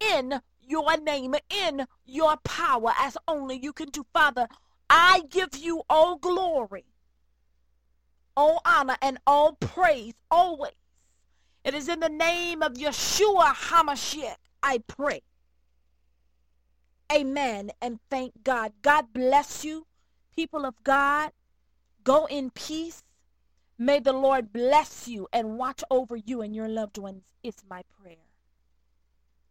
in 0.02 0.42
your 0.62 0.98
name, 0.98 1.34
in 1.50 1.88
your 2.06 2.36
power, 2.44 2.92
as 3.00 3.18
only 3.26 3.58
you 3.58 3.72
can 3.72 3.88
do. 3.88 4.06
Father, 4.12 4.50
I 4.90 5.24
give 5.30 5.56
you 5.56 5.84
all 5.90 6.18
glory, 6.18 6.84
all 8.36 8.62
honor, 8.66 8.98
and 9.02 9.18
all 9.26 9.54
praise 9.54 10.16
always. 10.30 10.74
It 11.64 11.74
is 11.74 11.88
in 11.88 12.02
the 12.02 12.10
name 12.10 12.62
of 12.62 12.74
Yeshua 12.74 13.54
HaMashiach 13.54 14.36
I 14.62 14.80
pray. 14.88 15.22
Amen. 17.14 17.72
And 17.82 18.00
thank 18.10 18.44
God. 18.44 18.74
God 18.82 19.14
bless 19.14 19.64
you, 19.64 19.88
people 20.36 20.66
of 20.66 20.76
God. 20.84 21.32
Go 22.04 22.26
in 22.26 22.50
peace. 22.52 23.04
May 23.78 24.00
the 24.00 24.14
Lord 24.14 24.52
bless 24.54 25.08
you 25.08 25.28
and 25.34 25.58
watch 25.58 25.84
over 25.90 26.16
you 26.16 26.42
and 26.42 26.56
your 26.56 26.68
loved 26.68 26.98
ones, 26.98 27.24
is 27.44 27.56
my 27.70 27.84
prayer. 28.02 28.31